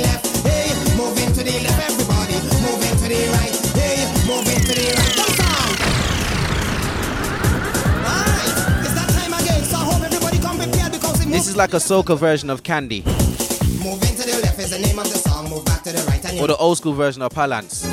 left. 0.00 0.26
Hey, 0.46 0.70
the 0.70 1.02
left, 1.02 1.82
everybody. 1.90 2.38
The 2.38 3.18
right. 3.34 3.50
Hey, 3.74 4.06
the 4.22 4.86
right. 4.94 5.14
Come 5.18 5.34
on. 5.42 5.74
Alright, 8.06 8.54
it's 8.86 8.94
that 8.94 9.08
time 9.10 9.34
again. 9.42 9.62
So 9.64 9.76
I 9.76 9.78
hope 9.90 10.02
everybody 10.04 10.38
come 10.38 10.56
prepared 10.56 10.92
because 10.92 11.20
it 11.20 11.30
This 11.30 11.48
is 11.48 11.56
like 11.56 11.72
a 11.72 11.78
soca 11.78 12.16
version 12.16 12.48
of 12.48 12.62
Candy. 12.62 13.00
The 13.00 14.40
left 14.42 14.58
is 14.60 14.70
the 14.70 14.78
name 14.78 15.00
of 15.00 15.10
the 15.10 15.18
song. 15.18 15.50
Move 15.50 15.64
back 15.64 15.82
to 15.82 15.90
the 15.90 16.04
right. 16.06 16.24
And 16.24 16.38
or 16.38 16.46
the 16.46 16.56
old 16.58 16.78
school 16.78 16.92
version 16.92 17.22
of 17.22 17.32
Palance. 17.32 17.84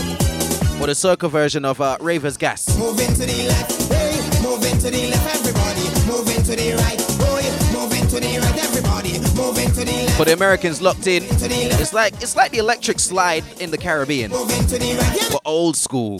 Or 0.79 0.85
the 0.85 0.93
circle 0.93 1.29
version 1.29 1.65
of 1.65 1.81
uh, 1.81 1.97
Raver's 1.99 2.37
Gas. 2.37 2.65
The 2.65 2.83
left. 2.83 3.91
Hey, 3.91 4.21
the 4.91 5.09
left. 5.09 5.44
For 10.17 10.23
the 10.23 10.31
Americans 10.31 10.81
locked 10.81 11.07
in, 11.07 11.23
it's 11.29 11.91
like 11.93 12.13
it's 12.21 12.37
like 12.37 12.51
the 12.51 12.59
electric 12.59 12.99
slide 12.99 13.43
in 13.59 13.69
the 13.69 13.77
Caribbean, 13.77 14.31
For 14.31 15.41
old 15.43 15.75
school. 15.75 16.19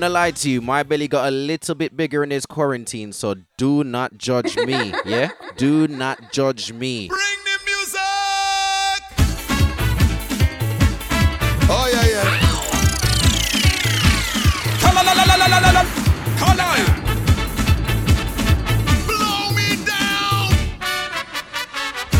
gonna 0.00 0.12
lie 0.12 0.30
to 0.30 0.48
you. 0.48 0.60
My 0.60 0.84
belly 0.84 1.08
got 1.08 1.26
a 1.26 1.30
little 1.30 1.74
bit 1.74 1.96
bigger 1.96 2.22
in 2.22 2.28
this 2.28 2.46
quarantine, 2.46 3.12
so 3.12 3.34
do 3.56 3.82
not 3.82 4.16
judge 4.16 4.56
me. 4.56 4.94
yeah, 5.04 5.30
do 5.56 5.88
not 5.88 6.32
judge 6.32 6.72
me. 6.72 7.08
Bring 7.08 7.20
the 7.44 7.58
music. 7.66 7.98
Oh 11.70 11.90
yeah 11.92 12.06
yeah. 12.06 12.38
Come 14.80 14.98
on. 14.98 15.06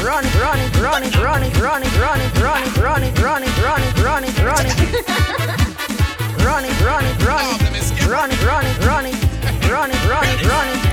run 0.05 0.25
it, 0.25 0.35
run 0.41 0.59
it, 0.59 0.77
run 0.81 1.03
it, 1.05 1.17
run 1.17 1.43
it, 1.45 1.59
run 1.61 1.83
it, 1.83 1.99
run 1.99 2.21
it, 2.21 2.39
run 2.39 2.63
it, 2.63 2.79
run 2.79 3.03
it, 3.05 3.19
run 3.21 3.43
it, 3.43 3.63
run 3.63 3.83
it, 3.85 3.99
run 4.03 4.25
it, 4.25 4.39
run 4.43 4.67
it, 4.67 4.79
run 6.45 6.65
it, 6.65 6.81
run 6.81 7.05
it, 7.05 7.25
run 7.25 7.63
it 7.63 7.68
running, 9.71 10.09
running, 10.09 10.49
running. 10.49 10.88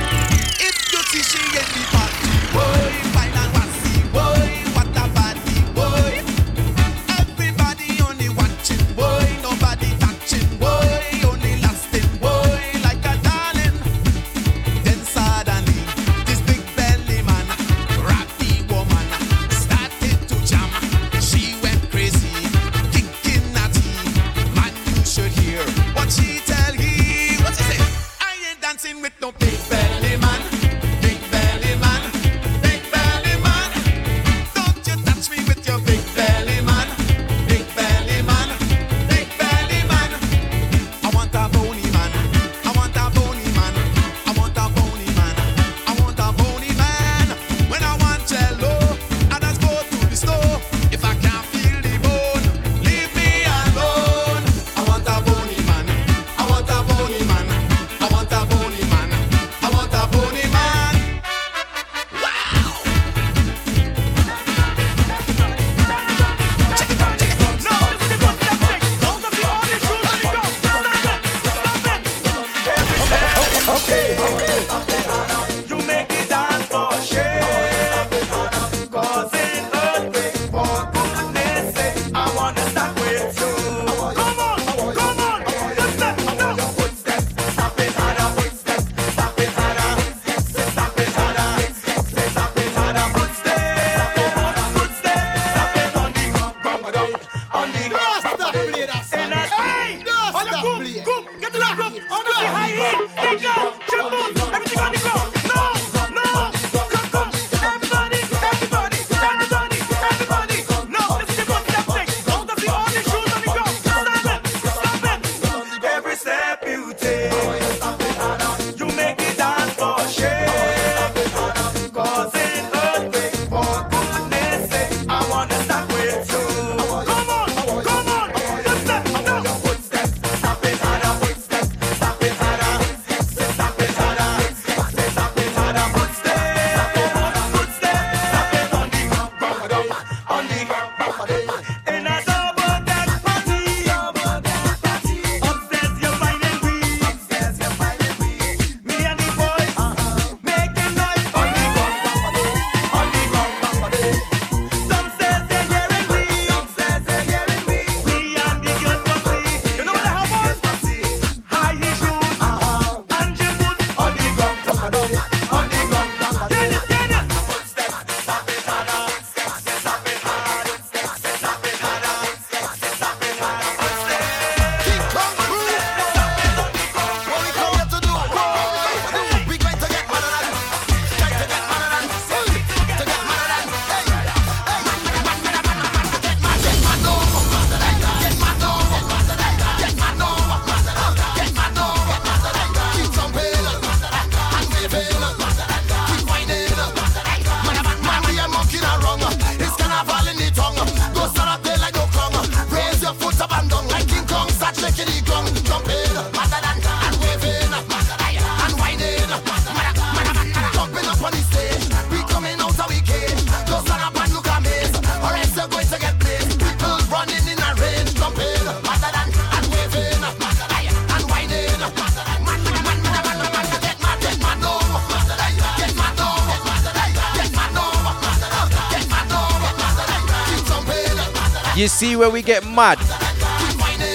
See 232.06 232.15
where 232.15 232.30
we 232.30 232.44
get 232.44 232.64
mad. 232.64 232.99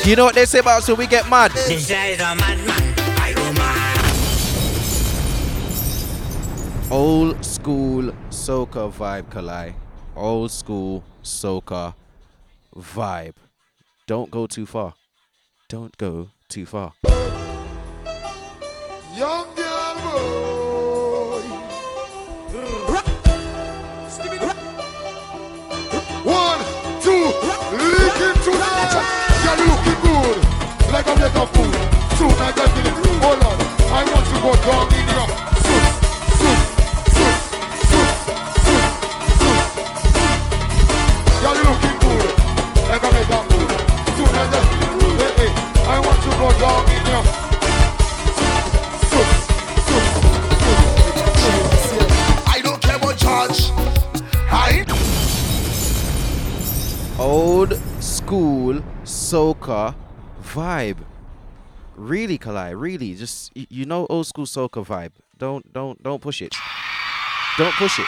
You 0.07 0.15
know 0.15 0.25
what 0.27 0.37
they 0.37 0.45
say 0.45 0.61
about 0.61 0.79
us 0.79 0.87
when 0.89 0.97
we 0.97 1.09
get 1.09 1.29
mad? 1.29 1.51
Old 6.89 7.45
school 7.45 8.13
soca 8.31 8.93
vibe, 8.93 9.29
Kali. 9.29 9.75
Old 10.15 10.53
school 10.53 11.03
soca 11.25 11.95
vibe. 12.77 13.35
Don't 14.07 14.31
go 14.31 14.47
too 14.47 14.67
far. 14.67 14.95
Don't 15.69 15.97
go 15.99 16.29
too 16.49 16.67
far. 16.67 16.93
Soon 32.21 32.29
I 32.33 32.53
I 33.93 34.05
want 34.05 34.27
to 34.29 34.37
go 34.43 34.53
down 34.61 34.93
in 34.93 35.11
old 57.19 57.79
school 58.01 58.83
soca 59.05 59.95
vibe. 60.43 60.99
Really, 62.01 62.39
Kali, 62.39 62.75
really. 62.75 63.15
Just 63.15 63.53
you 63.55 63.85
know 63.85 64.07
old 64.09 64.27
school 64.27 64.47
soca 64.47 64.83
vibe. 64.83 65.13
Don't 65.37 65.71
don't 65.71 66.03
don't 66.03 66.23
push 66.23 66.41
it. 66.41 66.57
Don't 67.59 67.75
push 67.75 67.99
it. 67.99 68.07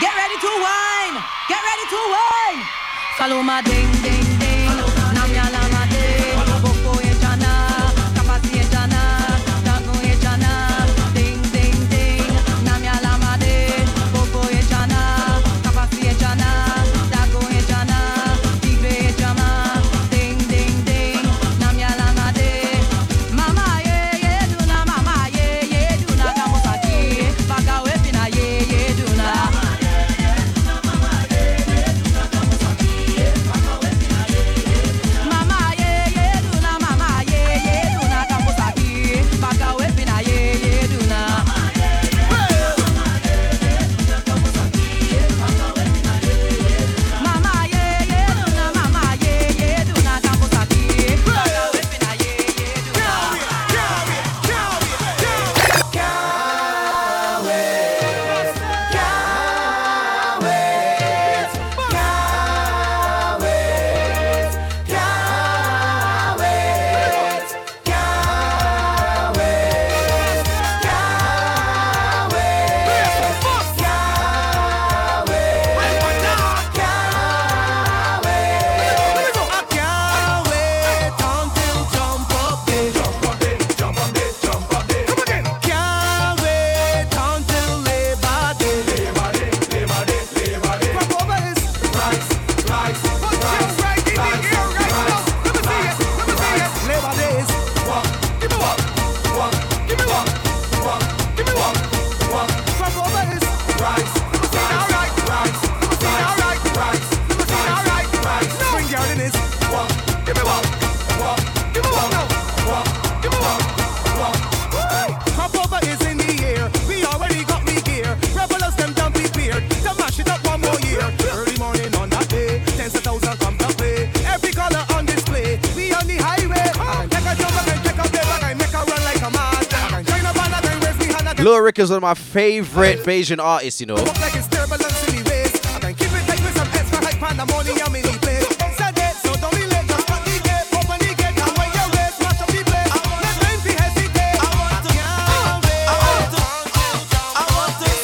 Get 0.00 0.14
ready 0.14 0.36
to 0.36 0.50
wine. 0.60 1.16
Get 1.48 1.62
ready 1.64 1.86
to 1.88 2.00
wine. 2.12 2.60
Follow 3.16 3.42
my 3.42 3.62
ding 3.62 3.90
ding 4.02 4.31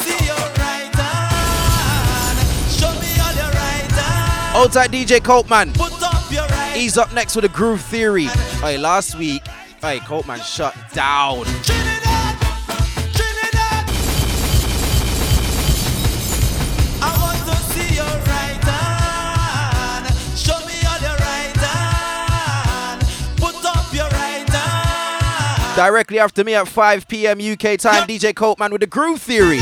see 0.01 0.25
your 0.25 0.35
right 0.57 0.95
hand. 0.95 2.39
Show 2.73 2.93
me 3.01 3.21
all 3.21 3.35
your 3.35 3.53
right 3.53 3.93
hand. 3.93 4.57
Old 4.57 4.73
tight 4.73 4.91
DJ 4.91 5.21
Coltman. 5.21 5.75
Put 5.75 5.93
up 6.03 6.31
your 6.33 6.47
right 6.47 6.73
He's 6.75 6.97
up 6.97 7.13
next 7.13 7.37
with 7.37 7.45
a 7.45 7.49
groove 7.51 7.83
theory. 7.83 8.29
Hey, 8.63 8.79
last 8.79 9.19
week, 9.19 9.47
hey, 9.83 9.99
Coltman 9.99 10.43
shut 10.43 10.75
down. 10.95 11.45
Directly 25.79 26.19
after 26.19 26.43
me 26.43 26.57
at 26.57 26.67
5 26.67 27.07
p.m. 27.07 27.39
UK 27.39 27.79
time, 27.79 28.09
DJ 28.09 28.35
Coltman 28.35 28.73
with 28.73 28.81
the 28.81 28.89
groove 28.89 29.23
theory. 29.23 29.61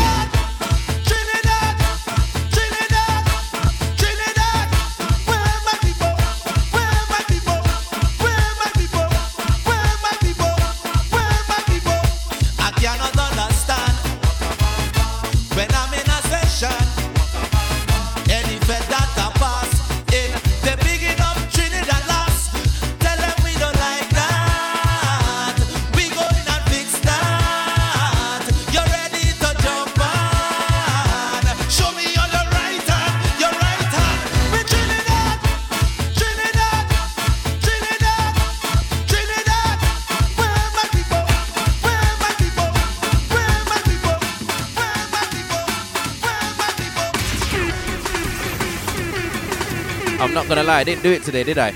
I'm 50.77 50.85
not 50.85 50.85
gonna 50.85 50.85
lie, 50.85 50.85
I 50.85 50.85
didn't 50.85 51.03
do 51.03 51.13
it 51.13 51.23
today, 51.23 51.43
did 51.43 51.59
I? 51.59 51.73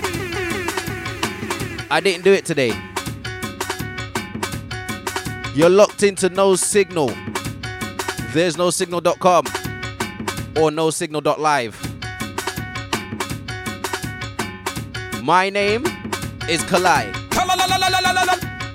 I 1.91 2.01
didn't 2.01 2.23
do 2.23 2.33
it 2.33 2.45
today. 2.45 2.73
You're 5.55 5.71
locked 5.71 6.03
into 6.03 6.29
no 6.29 6.55
signal. 6.55 7.11
There's 8.33 8.57
no 8.59 8.71
signal.com 8.71 9.47
or 10.57 10.71
no 10.71 10.91
signal.live. 10.91 11.75
My 15.23 15.51
name 15.51 15.85
is 16.49 16.63
Kali. 16.65 17.11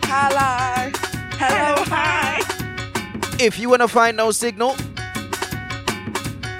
Hello. 0.08 0.92
Hello, 1.38 1.84
hi. 1.88 2.42
If 3.40 3.60
you 3.60 3.70
wanna 3.70 3.88
find 3.88 4.18
no 4.18 4.32
signal, 4.32 4.76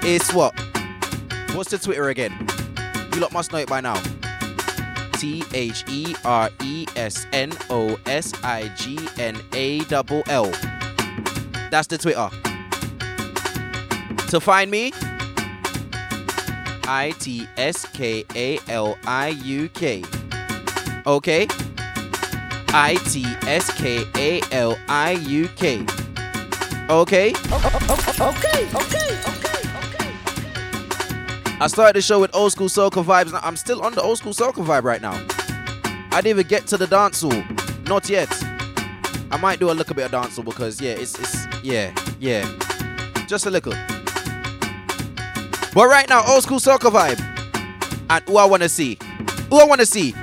it's 0.02 0.32
what? 0.32 0.54
What's 1.54 1.70
the 1.70 1.78
Twitter 1.78 2.08
again? 2.10 2.55
You 3.16 3.22
lot 3.22 3.32
must 3.32 3.50
know 3.50 3.56
it 3.56 3.66
by 3.66 3.80
now. 3.80 3.98
T 5.14 5.42
H 5.54 5.84
E 5.88 6.14
R 6.22 6.50
E 6.62 6.84
S 6.96 7.26
N 7.32 7.50
O 7.70 7.98
S 8.04 8.34
I 8.44 8.68
G 8.76 8.98
N 9.16 9.40
A 9.54 9.78
double 9.84 10.22
L. 10.26 10.50
That's 11.70 11.86
the 11.86 11.96
Twitter. 11.96 12.28
To 14.28 14.38
find 14.38 14.70
me, 14.70 14.92
I 16.84 17.14
T 17.18 17.48
S 17.56 17.86
K 17.94 18.22
A 18.34 18.58
L 18.68 18.98
I 19.06 19.28
U 19.28 19.70
K. 19.70 20.04
Okay? 21.06 21.46
I 22.68 22.98
T 23.06 23.24
S 23.46 23.72
K 23.78 24.04
A 24.16 24.42
L 24.52 24.76
I 24.90 25.12
U 25.12 25.48
K. 25.56 25.86
Okay? 26.90 27.30
Okay, 27.30 28.20
okay, 28.20 28.68
okay. 28.74 29.35
I 31.58 31.68
started 31.68 31.96
the 31.96 32.02
show 32.02 32.20
with 32.20 32.34
old 32.34 32.52
school 32.52 32.68
soca 32.68 33.02
vibes. 33.02 33.32
Now 33.32 33.40
I'm 33.42 33.56
still 33.56 33.80
on 33.80 33.94
the 33.94 34.02
old 34.02 34.18
school 34.18 34.34
soca 34.34 34.62
vibe 34.62 34.84
right 34.84 35.00
now. 35.00 35.14
I 36.12 36.20
didn't 36.20 36.26
even 36.38 36.46
get 36.46 36.66
to 36.66 36.76
the 36.76 36.86
dance 36.86 37.22
hall. 37.22 37.42
Not 37.86 38.10
yet. 38.10 38.28
I 39.30 39.38
might 39.40 39.58
do 39.58 39.70
a 39.70 39.72
little 39.72 39.94
bit 39.94 40.04
of 40.04 40.10
dance 40.10 40.36
hall 40.36 40.44
because 40.44 40.82
yeah, 40.82 40.92
it's 40.92 41.18
it's 41.18 41.46
yeah, 41.62 41.94
yeah. 42.20 42.44
Just 43.26 43.46
a 43.46 43.50
little. 43.50 43.72
But 45.72 45.88
right 45.88 46.06
now, 46.10 46.24
old 46.26 46.42
school 46.42 46.58
soca 46.58 46.90
vibe. 46.90 47.20
And 48.10 48.22
who 48.28 48.36
I 48.36 48.44
wanna 48.44 48.68
see? 48.68 48.98
Who 49.48 49.56
I 49.56 49.64
wanna 49.64 49.86
see? 49.86 50.14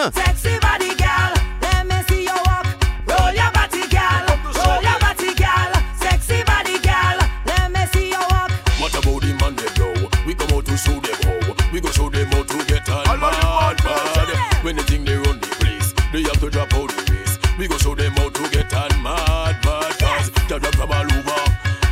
Huh. 0.00 0.10
Sexy 0.12 0.58
body, 0.60 0.94
girl. 0.96 1.32
Let 1.60 1.84
me 1.86 2.00
see 2.08 2.24
your 2.24 2.40
walk. 2.48 2.64
Roll 3.04 3.36
your 3.36 3.52
body, 3.52 3.84
girl. 3.92 4.24
Roll 4.48 4.80
your 4.80 4.96
body, 4.96 5.34
girl. 5.36 5.72
Sexy 6.00 6.40
body, 6.44 6.80
girl. 6.80 7.20
Let 7.44 7.68
me 7.68 7.84
see 7.92 8.08
your 8.08 8.24
walk. 8.32 8.48
What 8.80 8.96
about 8.96 9.20
the 9.20 9.36
man 9.36 9.60
them 9.60 9.68
now? 9.76 10.08
We 10.24 10.32
come 10.32 10.56
out 10.56 10.64
to 10.64 10.76
show 10.78 10.96
them 11.04 11.20
how. 11.20 11.52
We 11.70 11.82
go 11.82 11.90
show 11.90 12.08
them 12.08 12.32
how 12.32 12.44
to 12.44 12.64
get 12.64 12.88
on 12.88 13.20
mad, 13.20 13.76
mad. 13.84 14.64
When 14.64 14.76
they 14.76 14.84
think 14.84 15.04
they 15.04 15.16
run 15.20 15.38
the 15.38 15.48
place, 15.60 15.92
they 16.16 16.22
have 16.22 16.40
to 16.40 16.48
drop 16.48 16.72
out 16.72 16.88
the 16.88 17.12
race. 17.12 17.36
We 17.58 17.68
go 17.68 17.76
show 17.76 17.94
them 17.94 18.12
how 18.12 18.30
to 18.30 18.48
get 18.48 18.72
on 18.72 19.02
mad, 19.02 19.60
mad. 19.62 19.98
Cause 20.00 20.30
they 20.48 20.58
drop 20.58 20.74
from 20.76 20.92
all 20.92 21.12
over. 21.12 21.40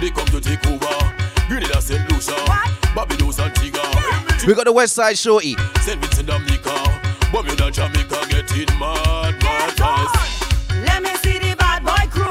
They 0.01 0.09
come 0.09 0.25
to 0.33 0.41
take 0.41 0.65
over. 0.65 0.97
Grenada, 1.47 1.83
St. 1.83 2.11
Lucia, 2.11 2.33
Barbados, 2.95 3.39
Antigua. 3.39 3.85
We 4.47 4.55
got 4.55 4.65
the 4.65 4.73
West 4.73 4.95
Side 4.95 5.19
Shorty. 5.19 5.57
St. 5.83 6.01
Vincent, 6.01 6.08
Dominica, 6.08 6.08
Bermuda, 6.08 6.08
Jamaica, 8.49 8.55
getting 8.55 8.79
mad, 8.79 9.43
mad. 9.43 9.77
Cause 9.77 10.71
Let 10.71 11.03
me 11.03 11.15
see 11.17 11.39
the 11.39 11.55
bad 11.57 11.83
boy 11.85 12.09
crew. 12.11 12.25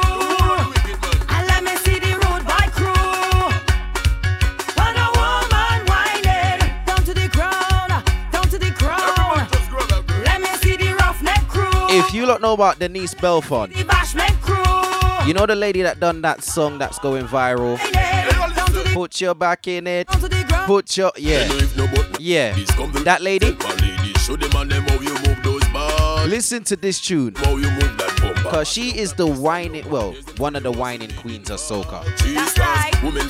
And 1.30 1.48
let 1.48 1.64
me 1.64 1.76
see 1.78 2.00
the 2.00 2.14
road 2.24 2.44
boy 2.46 2.68
crew. 2.76 2.94
When 4.78 4.96
a 4.98 5.08
woman 5.18 5.86
whining 5.88 6.60
down 6.86 7.04
to 7.04 7.14
the 7.14 7.28
ground, 7.30 8.04
down 8.32 8.48
to 8.50 8.58
the 8.58 8.72
ground. 8.72 9.48
Let 10.26 10.42
me 10.42 10.50
see 10.58 10.76
the 10.78 10.94
roughneck 10.96 11.48
crew. 11.48 11.70
If 11.90 12.14
you 12.14 12.26
lot 12.26 12.42
know 12.42 12.54
about 12.54 12.80
Denise 12.80 13.14
Belfon, 13.14 13.74
The 13.74 13.84
bashment 13.84 14.40
crew. 14.42 15.28
you 15.28 15.34
know 15.34 15.46
the 15.46 15.56
lady 15.56 15.82
that 15.84 16.00
done 16.00 16.22
that 16.22 16.44
song 16.44 16.78
that's 16.78 17.00
going 17.00 17.26
viral. 17.28 17.78
Put 18.94 19.22
your 19.22 19.36
back 19.36 19.68
in 19.68 19.86
it. 19.86 20.08
Put 20.66 20.98
your 20.98 21.12
yeah. 21.18 21.48
Yeah. 22.20 22.54
That 23.04 23.20
lady. 23.22 23.56
Listen 26.28 26.62
to 26.66 26.76
this 26.76 27.00
tune. 27.00 27.34
How 27.36 27.52
you 27.52 27.70
move 27.72 27.98
that 28.00 28.20
bumper. 28.22 28.50
Cause 28.50 28.68
she 28.68 28.98
is 28.98 29.14
the 29.14 29.26
whining 29.26 29.90
well, 29.90 30.14
one 30.36 30.58
of 30.58 30.64
the 30.64 30.72
whining 30.74 31.12
queens 31.16 31.50
of 31.50 31.58
soca. 31.58 32.04
Jesus, 32.18 33.02
women 33.02 33.26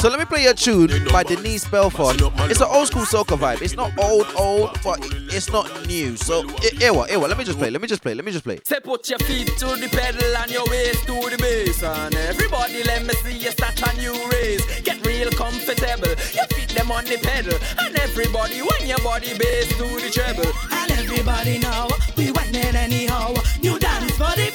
So 0.00 0.08
let 0.08 0.20
me 0.20 0.26
play 0.26 0.46
a 0.46 0.54
tune 0.54 0.90
by 1.10 1.24
Denise 1.24 1.64
Belfon. 1.64 2.14
It's 2.48 2.60
an 2.60 2.68
old 2.70 2.86
school 2.86 3.02
soca 3.02 3.36
vibe. 3.36 3.62
It's 3.62 3.74
not 3.74 3.90
old, 3.98 4.28
old, 4.36 4.78
but 4.84 5.00
it's 5.34 5.50
not 5.50 5.66
new. 5.88 6.16
So, 6.16 6.46
eh, 6.62 6.70
eh, 6.80 6.86
ewa, 6.86 7.08
ewa, 7.10 7.24
eh, 7.24 7.28
let 7.28 7.36
me 7.36 7.42
just 7.42 7.58
play. 7.58 7.68
Let 7.68 7.82
me 7.82 7.88
just 7.88 8.00
play. 8.00 8.14
Let 8.14 8.24
me 8.24 8.30
just 8.30 8.44
play. 8.44 8.60
Say 8.64 8.78
put 8.78 9.08
your 9.10 9.18
feet 9.18 9.48
to 9.58 9.66
the 9.66 9.88
pedal 9.90 10.36
and 10.36 10.50
your 10.52 10.64
waist 10.70 11.04
to 11.06 11.14
the 11.28 11.36
bass 11.36 11.82
And 11.82 12.14
everybody 12.14 12.84
let 12.84 13.04
me 13.06 13.14
see 13.24 13.38
you 13.38 13.50
start 13.50 13.74
a 13.82 13.96
new 14.00 14.14
race 14.30 14.64
Get 14.82 15.04
real 15.04 15.30
comfortable, 15.32 16.14
your 16.32 16.46
feet 16.54 16.68
them 16.76 16.92
on 16.92 17.04
the 17.04 17.18
pedal 17.18 17.58
And 17.80 17.96
everybody 17.98 18.60
when 18.62 18.86
your 18.86 18.98
body 19.00 19.36
bass 19.36 19.66
to 19.78 19.82
the 19.82 20.10
treble 20.14 20.52
And 20.78 20.92
everybody 20.92 21.58
now, 21.58 21.88
we 22.16 22.30
went 22.30 22.52
there 22.52 22.76
anyhow. 22.76 23.34
New 23.62 23.78
dance 23.80 24.12
for 24.12 24.30
the 24.38 24.50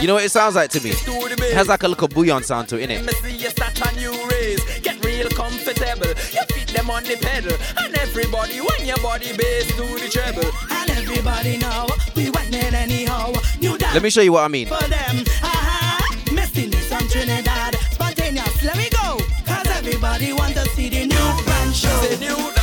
You 0.00 0.06
know 0.06 0.14
what 0.14 0.24
it 0.24 0.30
sounds 0.30 0.54
like 0.54 0.70
to 0.70 0.80
me? 0.80 0.90
It 0.90 1.54
has 1.54 1.68
like 1.68 1.82
a 1.82 1.88
little 1.88 2.08
bouyon 2.08 2.44
sound 2.44 2.68
to 2.68 2.78
it, 2.80 2.88
innit? 2.90 3.06
me 3.06 3.12
see 3.14 3.36
you 3.36 3.50
start 3.50 3.78
a 3.80 3.96
new 3.96 4.12
race. 4.28 4.80
Get 4.80 5.04
real 5.04 5.28
comfortable. 5.30 6.06
Your 6.32 6.44
feet 6.52 6.68
them 6.74 6.90
on 6.90 7.04
the 7.04 7.16
pedal. 7.16 7.56
And 7.78 7.94
everybody 7.96 8.58
when 8.60 8.86
your 8.86 8.98
body 8.98 9.36
bass 9.36 9.66
to 9.76 9.82
the 9.82 10.08
treble. 10.10 10.50
And 10.70 10.90
everybody 10.90 11.56
now, 11.58 11.86
we 12.16 12.30
went 12.30 12.50
there 12.50 12.74
anyhow. 12.74 13.32
Let 13.94 14.02
me 14.02 14.10
show 14.10 14.20
you 14.20 14.32
what 14.32 14.44
I 14.44 14.48
mean. 14.48 14.66
for 14.66 14.82
them. 14.88 15.24
Aha, 15.42 16.16
Misty 16.32 16.66
Miss 16.66 16.88
from 16.88 17.08
Trinidad. 17.08 17.74
Spontaneous, 17.92 18.62
let 18.64 18.76
me 18.76 18.88
go. 18.90 19.18
Cause 19.46 19.66
everybody 19.68 20.32
want 20.32 20.54
to 20.54 20.64
see 20.70 20.88
the 20.88 21.06
new 21.06 21.72
show. 21.72 22.57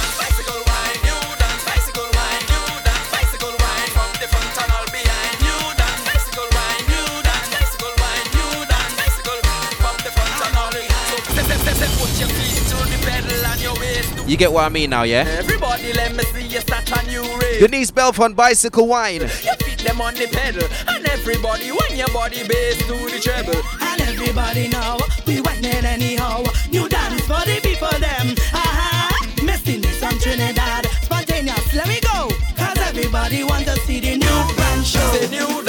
You 14.27 14.37
get 14.37 14.51
what 14.51 14.65
I 14.65 14.69
mean 14.69 14.89
now, 14.89 15.03
yeah? 15.03 15.23
Everybody 15.37 15.93
let 15.93 16.15
me 16.15 16.23
see 16.23 16.47
you 16.47 16.59
start 16.59 16.91
a 16.91 17.07
new 17.07 17.21
race. 17.39 17.59
Denise 17.59 17.91
Belfon 17.91 18.35
Bicycle 18.35 18.87
Wine. 18.87 19.21
Your 19.21 19.55
feet 19.63 19.79
them 19.85 20.01
on 20.01 20.15
the 20.15 20.27
pedal 20.27 20.67
and 20.89 21.07
everybody 21.09 21.69
when 21.69 21.97
your 21.97 22.07
body 22.09 22.41
bass 22.47 22.77
to 22.87 22.93
the 22.93 23.19
treble. 23.21 23.61
And 23.81 24.01
everybody 24.01 24.67
now, 24.67 24.97
we 25.27 25.41
went 25.41 25.61
there 25.61 25.85
anyhow. 25.85 26.43
New 26.71 26.89
dance 26.89 27.21
for 27.21 27.39
the 27.45 27.59
people 27.61 27.97
them. 27.99 28.35
Aha, 28.51 29.29
Misty 29.43 29.77
Miss 29.77 29.99
from 29.99 30.17
Trinidad. 30.17 30.87
Spontaneous, 31.03 31.73
let 31.75 31.87
me 31.87 31.99
go. 32.01 32.29
Cause 32.57 32.77
everybody 32.79 33.43
want 33.43 33.65
to 33.67 33.75
see 33.81 33.99
the 33.99 34.17
new 34.17 34.55
brand 34.55 34.85
show. 34.85 34.99
Say 35.13 35.29
new 35.29 35.64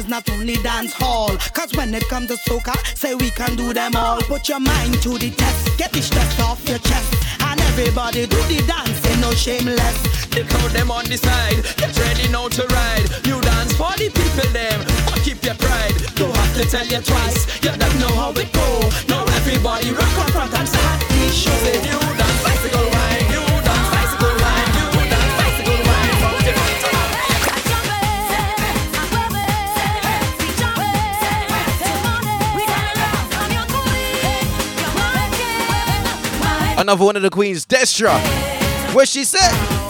it's 0.00 0.08
not 0.08 0.28
only 0.30 0.54
dance 0.62 0.94
hall. 0.94 1.36
Cause 1.52 1.72
when 1.76 1.94
it 1.94 2.08
comes 2.08 2.28
to 2.28 2.36
soca, 2.48 2.74
say 2.96 3.14
we 3.14 3.30
can 3.30 3.54
do 3.54 3.72
them 3.74 3.94
all. 3.94 4.20
Put 4.22 4.48
your 4.48 4.58
mind 4.58 4.94
to 5.02 5.18
the 5.18 5.30
test, 5.30 5.76
get 5.76 5.92
the 5.92 6.00
stress 6.00 6.40
off 6.40 6.66
your 6.66 6.78
chest. 6.78 7.12
And 7.40 7.60
everybody 7.60 8.26
do 8.26 8.40
the 8.48 8.64
dance, 8.66 9.04
ain't 9.06 9.20
no 9.20 9.30
shameless. 9.32 9.98
The 10.32 10.44
crowd 10.48 10.70
them 10.70 10.90
on 10.90 11.04
the 11.04 11.18
side, 11.18 11.60
get 11.76 11.92
ready 12.00 12.28
now 12.28 12.48
to 12.48 12.64
ride. 12.66 13.06
You 13.26 13.40
dance 13.42 13.72
for 13.76 13.92
the 14.00 14.08
people 14.08 14.50
them, 14.56 14.80
but 15.04 15.20
keep 15.20 15.44
your 15.44 15.56
pride. 15.56 15.94
Don't 16.16 16.34
have 16.34 16.56
to 16.56 16.64
tell 16.64 16.86
you 16.86 17.00
twice, 17.00 17.44
you 17.62 17.72
don't 17.76 17.98
know 18.00 18.14
how 18.16 18.32
it 18.32 18.50
go. 18.52 18.68
Now 19.08 19.24
everybody 19.36 19.92
rock 19.92 20.16
up 20.16 20.30
front 20.30 20.54
and 20.54 20.68
start 20.68 21.00
the 21.12 21.28
show. 21.28 21.52
Say 21.60 21.76
new 21.84 22.00
dance, 22.16 22.49
Another 36.80 37.04
one 37.04 37.14
of 37.14 37.20
the 37.20 37.28
queens, 37.28 37.66
Destra. 37.66 38.08
What 38.94 39.06
she 39.06 39.22
said? 39.22 39.89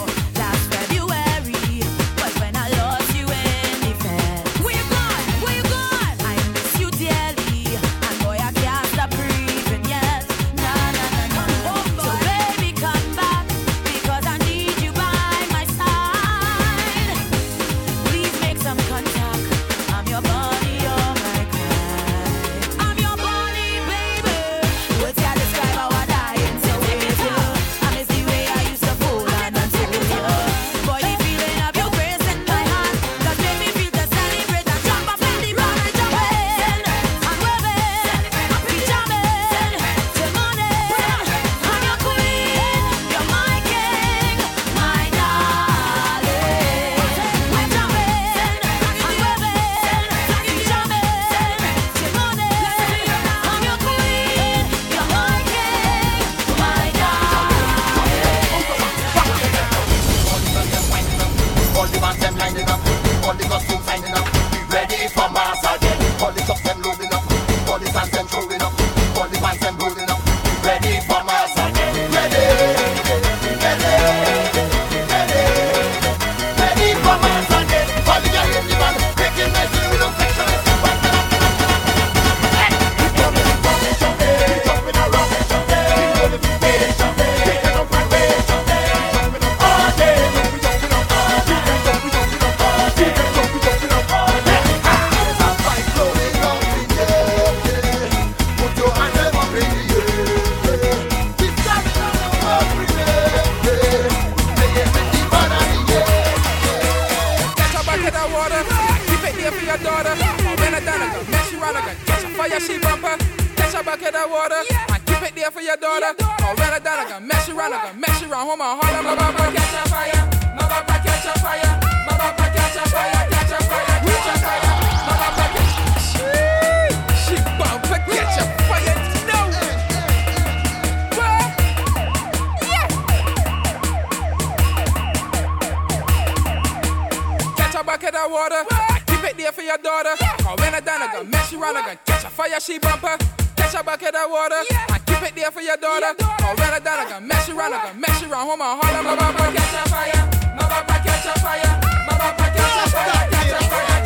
Catch 138.20 138.28
a 138.28 138.32
bucket 138.32 138.52
of 138.52 138.60
water. 138.60 138.62
I 138.68 139.00
keep 139.06 139.24
it 139.24 139.36
there 139.38 139.52
for 139.52 139.62
your 139.62 139.78
daughter. 139.78 140.14
Cause 140.20 140.58
when 140.60 140.74
I 140.74 140.80
done, 140.80 141.00
I 141.00 141.06
got 141.06 141.26
mess 141.26 141.52
you 141.52 141.62
around, 141.62 141.78
I 141.78 141.86
got 141.86 142.04
catch 142.04 142.24
a 142.24 142.28
fire, 142.28 142.60
she 142.60 142.78
bumper. 142.78 143.16
Catch 143.56 143.74
a 143.74 143.82
bucket 143.82 144.14
of 144.14 144.30
water. 144.30 144.60
I 144.92 144.98
keep 145.06 145.22
it 145.22 145.34
there 145.34 145.50
for 145.50 145.62
your 145.62 145.78
daughter. 145.78 146.12
Cause 146.18 146.58
when 146.58 146.68
I 146.68 146.80
done, 146.80 147.00
I 147.00 147.08
got 147.08 147.22
mess 147.24 147.48
you 147.48 147.58
around, 147.58 147.72
I 147.72 147.82
got 147.82 147.96
mess 147.96 148.20
you 148.20 148.30
around, 148.30 148.46
home 148.46 148.60
and 148.60 148.82
holler, 148.82 149.02
my 149.02 149.16
baba 149.16 149.52
catch 149.56 149.72
a 149.72 149.88
fire. 149.88 150.28
My 150.52 150.68
baba 150.68 151.00
catch 151.00 151.24
a 151.24 151.32
fire. 151.40 151.80
My 152.04 152.12
baba 152.20 152.44
catch 152.52 152.76
a 152.76 152.92
fire, 152.92 153.24
catch 153.32 153.56
a 153.56 153.60
fire. 153.72 154.04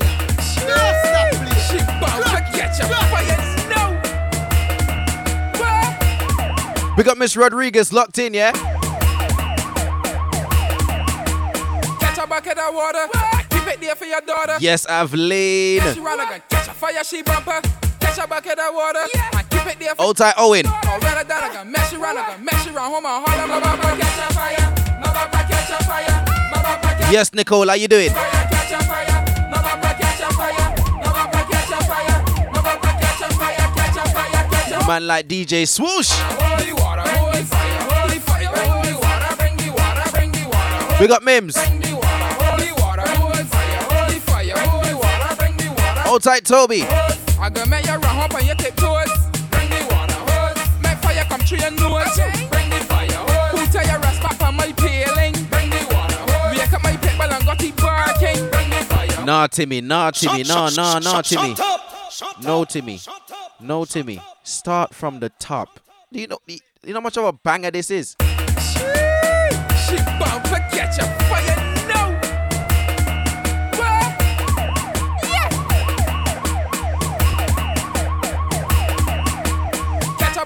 She 1.66 1.78
bumper 1.99 2.39
catch 2.55 2.78
a 2.78 2.86
fire. 3.11 3.35
No. 3.66 3.82
We 6.97 7.03
got 7.03 7.19
Miss 7.19 7.36
Rodriguez 7.36 7.93
locked 7.93 8.19
in, 8.19 8.32
yeah? 8.32 8.53
Catch 11.99 12.19
a 12.23 12.27
bucket 12.28 12.59
of 12.59 12.74
water. 12.74 13.09
It 13.11 13.34
there 13.85 13.94
for 13.97 14.05
your 14.06 14.20
daughter. 14.23 14.56
Yes, 14.61 14.86
Aveline. 14.86 15.81
Catch 15.81 15.97
you 15.97 16.06
around, 16.06 16.20
I 16.20 16.24
got 16.39 16.48
catch 16.48 16.69
a 16.69 16.74
fire, 16.74 17.05
she 17.05 17.23
bumper. 17.23 17.61
Catch 18.01 18.19
a 18.19 18.27
bucket 18.27 18.59
of 18.59 18.74
water. 18.74 19.05
I 19.15 19.43
keep 19.51 19.66
it 19.66 19.78
there 19.78 19.94
for 19.94 20.02
Old 20.02 20.16
tight 20.16 20.35
Owen. 20.39 20.65
Oh, 20.66 20.98
when 21.02 21.15
I 21.19 21.23
done, 21.23 21.44
I 21.56 21.65
mess 21.65 21.93
you 21.93 22.02
around, 22.02 22.19
I 22.19 22.27
got 22.27 22.43
mess 22.43 22.66
you 22.66 22.74
around, 22.74 22.90
home 22.90 23.05
and 23.06 23.27
holler, 23.27 23.47
my 23.47 23.61
baba 23.61 23.97
catch 24.01 24.31
a 24.31 24.35
fire, 24.35 25.01
my 25.01 25.12
baba 25.12 25.39
catch 25.48 25.70
a 25.70 25.85
fire, 25.85 26.24
my 26.51 26.62
baba 26.62 26.89
catch 26.98 27.12
Yes, 27.12 27.32
Nicole, 27.35 27.69
how 27.69 27.74
you 27.74 27.89
doing? 27.89 28.11
catch 28.11 28.73
a 28.73 28.78
fire, 28.85 29.06
catch 29.98 30.20
a 30.20 30.32
fire, 30.35 30.61
my 31.11 31.12
baba 31.23 31.51
catch 31.52 31.70
a 31.70 31.82
fire, 31.85 32.19
my 32.52 32.62
baba 32.62 32.90
catch 33.01 33.20
a 33.20 33.28
fire, 33.35 33.69
catch 33.77 33.97
a 33.97 34.09
fire, 34.15 34.48
catch 34.51 34.85
a 34.85 34.86
Man 34.86 35.06
like 35.06 35.28
DJ 35.28 35.66
Swoosh. 35.69 36.11
Holy 36.12 36.73
water, 36.73 37.02
holy 37.11 37.43
fire, 37.43 37.81
holy 37.90 38.19
fire, 38.19 38.47
holy 38.47 38.94
water, 38.94 39.36
bring 39.36 39.56
the 39.56 39.70
water, 39.70 40.11
bring 40.12 40.32
the 40.32 40.44
water, 40.48 40.97
We 41.01 41.06
got 41.06 41.23
Mims. 41.23 41.56
holy 41.56 41.84
the 46.15 46.20
tight 46.20 46.45
Toby. 46.45 46.82
I 46.82 47.51
gonna 47.51 47.69
make 47.69 47.86
you 47.86 47.93
run 47.93 48.19
up 48.19 48.35
on 48.35 48.47
your 48.47 48.55
tiptoes. 48.55 49.11
Bring 49.51 49.69
the 49.69 49.86
water 49.91 50.15
hose. 50.15 50.82
Make 50.82 50.99
fire 50.99 51.24
come 51.28 51.41
through 51.41 51.59
your 51.59 51.70
nose. 51.73 52.16
Bring 52.51 52.70
the 52.70 52.77
fire 52.86 53.09
hose. 53.11 53.61
Who 53.61 53.66
tell 53.66 53.85
you 53.85 53.99
rest 54.01 54.23
back 54.23 54.41
on 54.43 54.55
my 54.55 54.73
peeling? 54.73 55.32
Bring 55.51 55.70
the 55.70 55.86
water 55.91 56.16
hose. 56.32 56.59
Wake 56.59 56.73
up 56.73 56.82
my 56.82 56.97
people 56.97 57.23
and 57.23 57.45
got 57.45 57.62
it 57.62 57.77
barking. 57.77 58.51
Bring 58.51 58.70
the 58.70 58.85
fire. 58.89 59.24
Nah, 59.24 59.47
Timmy. 59.49 59.81
Nah, 59.81 60.11
Timmy. 60.12 60.45
Nah, 60.45 60.69
shut, 60.69 60.77
nah, 60.77 61.01
shut, 61.01 61.05
nah, 61.05 61.12
shut, 61.12 61.24
Timmy. 61.24 61.55
shut 62.11 62.43
No, 62.45 62.65
Timmy. 62.65 63.01
No, 63.61 63.85
Timmy. 63.85 64.20
Start 64.45 64.95
from 64.95 65.20
the 65.20 65.31
top. 65.31 65.81
Do 66.12 66.20
you 66.20 66.28
know? 66.28 66.39
Do 66.47 66.55
you 66.55 66.93
know 66.93 67.01
how 67.01 67.01
much 67.01 67.16
of 67.16 67.24
a 67.24 67.32
banger 67.32 67.70
this 67.70 67.91
is? 67.91 68.15
She 68.20 69.97
bound 69.97 70.45
to 70.45 70.69
catch 70.70 70.99
a 70.99 71.07
fire. 71.24 71.54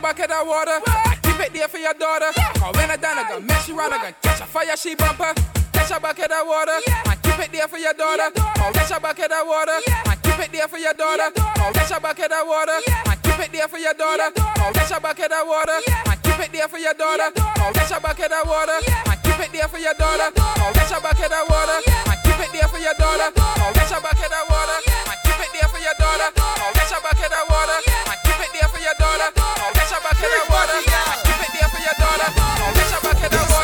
Bucket 0.08 0.30
of 0.30 0.46
water. 0.48 0.80
I 0.88 1.16
keep 1.20 1.38
it 1.38 1.52
there 1.52 1.68
for 1.68 1.76
your 1.76 1.92
daughter. 1.92 2.32
Cause 2.32 2.74
when 2.76 2.90
I 2.90 2.96
done, 2.96 3.18
I 3.18 3.28
got 3.28 3.44
mess 3.44 3.68
you 3.68 3.76
around, 3.76 3.92
I 3.92 3.98
got 4.08 4.22
catch 4.22 4.40
a 4.40 4.46
fire, 4.46 4.74
she 4.74 4.94
bumper. 4.94 5.34
Catch 5.72 5.92
a 5.92 6.00
bucket 6.00 6.32
of 6.32 6.48
water. 6.48 6.80
I 7.04 7.14
keep 7.20 7.38
it 7.44 7.52
there 7.52 7.68
for 7.68 7.76
your 7.76 7.92
daughter. 7.92 8.32
Oh, 8.40 8.72
catch 8.72 8.90
a 8.90 8.98
bucket 9.00 9.30
of 9.30 9.44
water. 9.44 9.76
I 10.08 10.16
keep 10.16 10.38
it 10.40 10.50
there 10.50 10.66
for 10.66 10.78
your 10.78 10.94
daughter. 10.94 11.28
Oh, 11.36 11.70
catch 11.74 11.92
a 11.92 12.00
bucket 12.00 12.32
of 12.32 12.48
water. 12.48 12.78
I 13.04 13.16
keep 13.20 13.38
it 13.38 13.52
there 13.52 13.68
for 13.68 13.76
your 13.76 13.92
daughter. 13.92 14.32
Oh, 14.32 14.70
catch 14.72 14.96
a 14.96 15.00
bucket 15.00 15.30
of 15.30 15.44
water. 15.46 15.78
I 16.08 16.16
keep 16.24 16.40
it 16.40 16.52
there 16.56 16.68
for 16.68 16.78
your 16.78 16.94
daughter. 16.94 17.28
Oh, 17.36 17.70
catch 17.74 17.92
a 17.92 18.00
bucket 18.00 18.32
of 18.32 18.48
water. 18.48 18.80
I 19.12 19.17
keep 19.38 19.54
it 19.54 19.58
there 19.58 19.68
for 19.68 19.78
your 19.78 19.94
daughter. 19.94 20.34
Oh, 20.34 20.72
catch 20.74 20.90
a 20.90 21.00
bucket 21.00 21.30
of 21.30 21.46
water. 21.48 21.78
I 22.10 22.18
keep 22.26 22.38
it 22.42 22.50
there 22.50 22.66
for 22.66 22.78
your 22.78 22.94
daughter. 22.98 23.30
Oh, 23.38 23.70
catch 23.74 23.94
a 23.94 24.00
bucket 24.02 24.32
of 24.34 24.50
water. 24.50 24.78
I 25.06 25.14
keep 25.22 25.38
it 25.38 25.50
there 25.54 25.68
for 25.70 25.78
your 25.78 25.94
daughter. 25.94 26.28
Oh, 26.34 26.70
catch 26.74 26.90
a 26.90 26.98
bucket 26.98 27.30
of 27.30 27.46
water. 27.46 27.78
I 27.86 28.18
keep 28.26 28.40
it 28.42 28.50
there 28.50 28.68
for 28.68 28.80
your 28.82 28.94
daughter. 28.98 29.30
Oh, 29.38 29.70
catch 29.74 29.94
a 29.94 29.98
bucket 30.02 30.34
of 30.42 30.50
water. 30.50 30.78
I 30.82 31.22
keep 31.22 31.38
it 31.38 31.52
there 31.54 31.70
for 31.70 31.78
your 31.78 31.94
daughter. 32.02 32.28
Oh, 32.34 32.72
catch 32.74 32.90
a 32.90 33.00
bucket 33.00 33.32
of 33.32 33.50
water. 33.50 33.57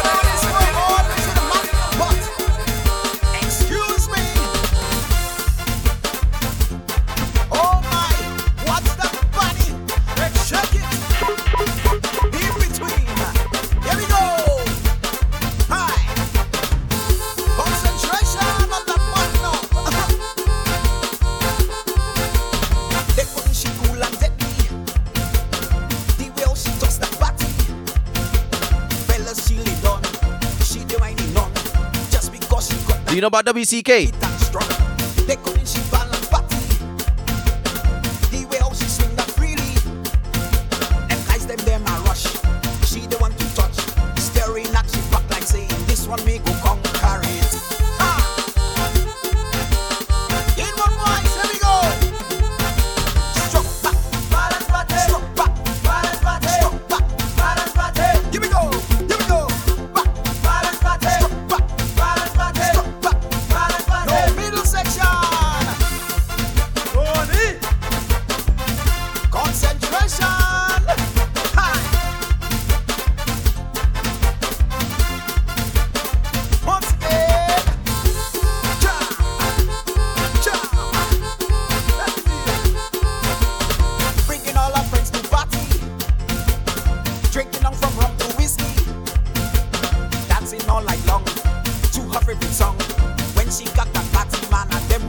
Do 33.15 33.19
you 33.19 33.21
know 33.21 33.29
about 33.29 33.47
WCK? 33.47 34.34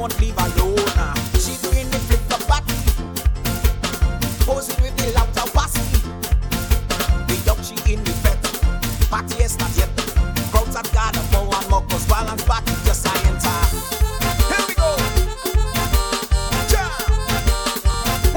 Won't 0.05 0.21
leave 0.21 0.37
alone. 0.37 0.77
She 1.33 1.57
doing 1.65 1.89
the 1.89 1.97
flip. 1.97 2.21
Posing 4.45 4.81
with 4.83 4.95
the. 4.97 5.05
The 7.27 7.35
young 7.45 7.61
she 7.63 7.73
in 7.91 8.03
the 8.03 8.13
bed. 8.21 8.37
Party 9.09 9.43
is 9.43 9.57
not 9.57 9.75
yet. 9.75 9.89
Crowds 10.51 10.75
got 10.91 11.15
a 11.15 11.69
more 11.69 11.81
cause 11.81 12.05
balance 12.07 12.43
party 12.43 12.73
just 12.85 13.07
I 13.07 13.17
enter. 13.29 13.49
Here 14.53 14.65
we 14.67 14.75
go. 14.75 14.95
Ja. 16.69 16.85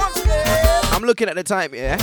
Once 0.03 0.23
again. 0.23 0.85
I'm 0.93 1.03
looking 1.03 1.29
at 1.29 1.35
the 1.35 1.45
time, 1.45 1.75
yeah? 1.75 1.99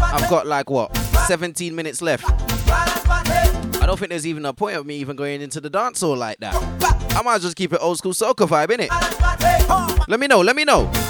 I've 0.00 0.30
got 0.30 0.46
like 0.46 0.70
what? 0.70 0.96
17 1.26 1.74
minutes 1.74 2.00
left. 2.00 2.24
I 2.70 3.86
don't 3.86 3.98
think 3.98 4.10
there's 4.10 4.26
even 4.26 4.44
a 4.46 4.52
point 4.52 4.76
of 4.76 4.86
me 4.86 4.94
even 4.96 5.16
going 5.16 5.40
into 5.40 5.60
the 5.60 5.70
dance 5.70 6.00
hall 6.00 6.16
like 6.16 6.38
that. 6.38 6.99
I 7.16 7.22
might 7.22 7.40
just 7.40 7.56
keep 7.56 7.72
it 7.72 7.78
old 7.80 7.98
school 7.98 8.12
soca 8.12 8.46
vibe, 8.46 8.68
innit? 8.68 10.08
Let 10.08 10.20
me 10.20 10.26
know, 10.26 10.40
let 10.40 10.56
me 10.56 10.64
know. 10.64 11.09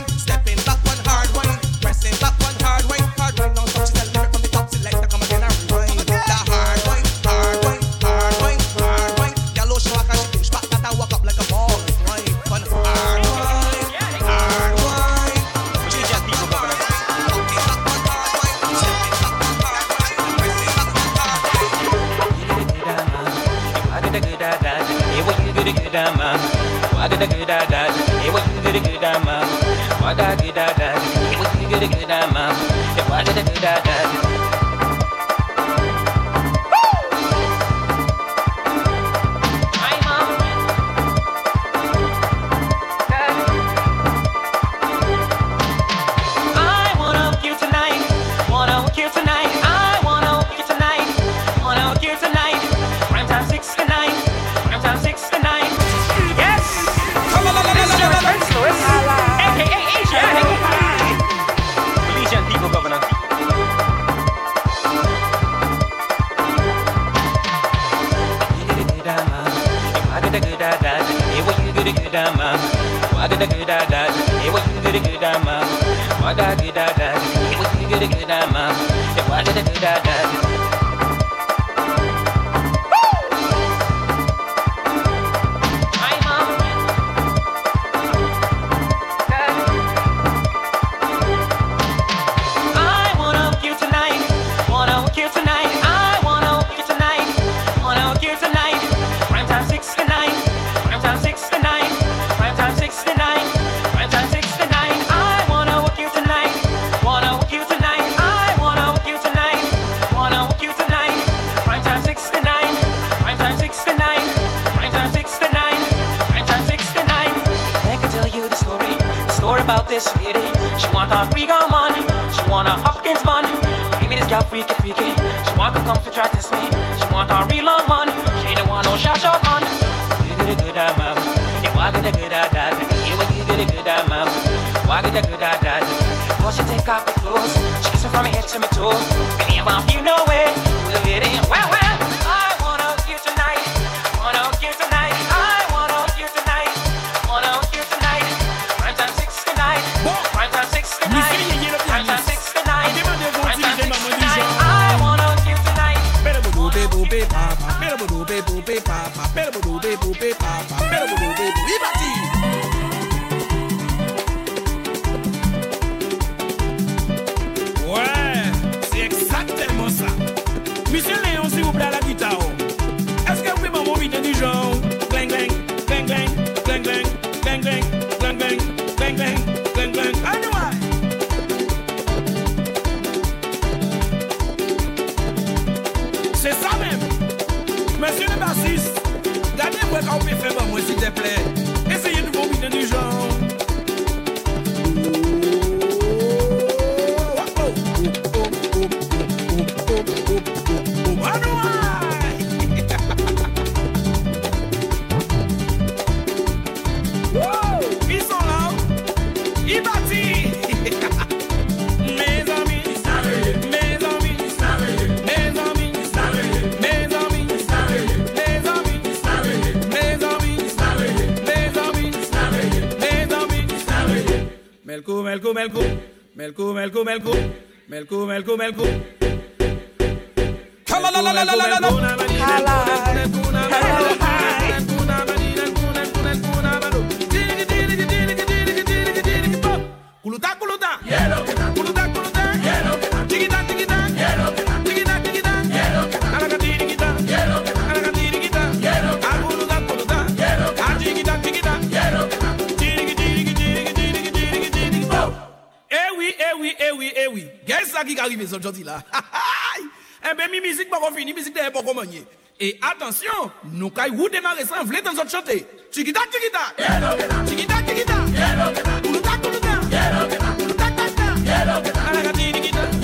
kay. 263.89 264.09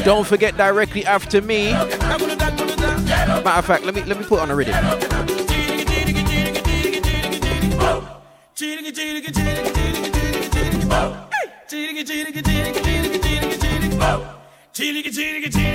Don't 0.04 0.26
forget 0.26 0.56
directly 0.58 1.06
after 1.06 1.41
me. 1.41 1.72
Matter 1.72 3.49
of 3.49 3.66
fact, 3.66 3.84
let 3.84 3.95
me 3.95 4.04
let 4.04 4.20
me 4.20 4.26
put 4.26 4.40
on 4.40 4.52
a 4.52 4.56
rhythm. 4.56 4.76
Chirigi. 14.74 15.68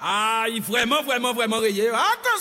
Aïe, 0.00 0.60
vraiment, 0.60 1.02
vraiment, 1.02 1.32
vraiment 1.34 1.58
rayé. 1.58 1.88
Attention, 1.88 2.37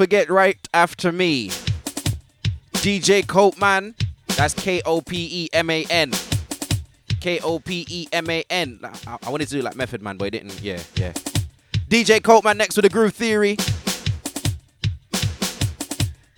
forget 0.00 0.30
right 0.30 0.56
after 0.72 1.12
me. 1.12 1.50
DJ 2.80 3.22
Kopeman. 3.22 3.94
That's 4.28 4.54
K 4.54 4.80
O 4.86 5.02
P 5.02 5.28
E 5.30 5.48
M 5.52 5.68
A 5.68 5.84
N. 5.90 6.12
K 7.20 7.38
O 7.40 7.58
P 7.58 7.84
E 7.86 8.08
M 8.10 8.30
A 8.30 8.42
N. 8.48 8.80
I, 8.82 9.18
I 9.22 9.28
wanted 9.28 9.48
to 9.48 9.56
do 9.56 9.60
like 9.60 9.76
Method 9.76 10.00
Man, 10.00 10.16
but 10.16 10.28
it 10.28 10.30
didn't. 10.30 10.58
Yeah, 10.62 10.80
yeah. 10.94 11.12
DJ 11.90 12.20
Kopeman 12.22 12.56
next 12.56 12.76
with 12.76 12.84
the 12.84 12.88
Groove 12.88 13.12
Theory. 13.12 13.58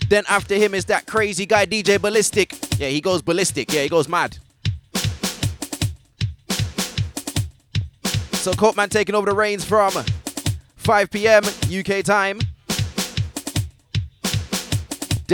Then 0.09 0.25
after 0.29 0.57
him 0.57 0.75
is 0.75 0.87
that 0.87 1.07
crazy 1.07 1.47
guy, 1.47 1.65
DJ 1.65 2.03
Ballistic. 2.03 2.57
Yeah, 2.81 2.89
he 2.89 3.01
goes 3.01 3.23
ballistic. 3.23 3.73
Yeah, 3.73 3.83
he 3.85 3.89
goes 3.89 4.09
mad. 4.09 4.39
So 8.43 8.51
Kopeman 8.55 8.89
taking 8.89 9.15
over 9.15 9.31
the 9.31 9.37
reins 9.37 9.65
from 9.65 9.93
5 10.79 11.11
p.m. 11.13 11.45
UK 11.71 12.03
time. 12.05 12.41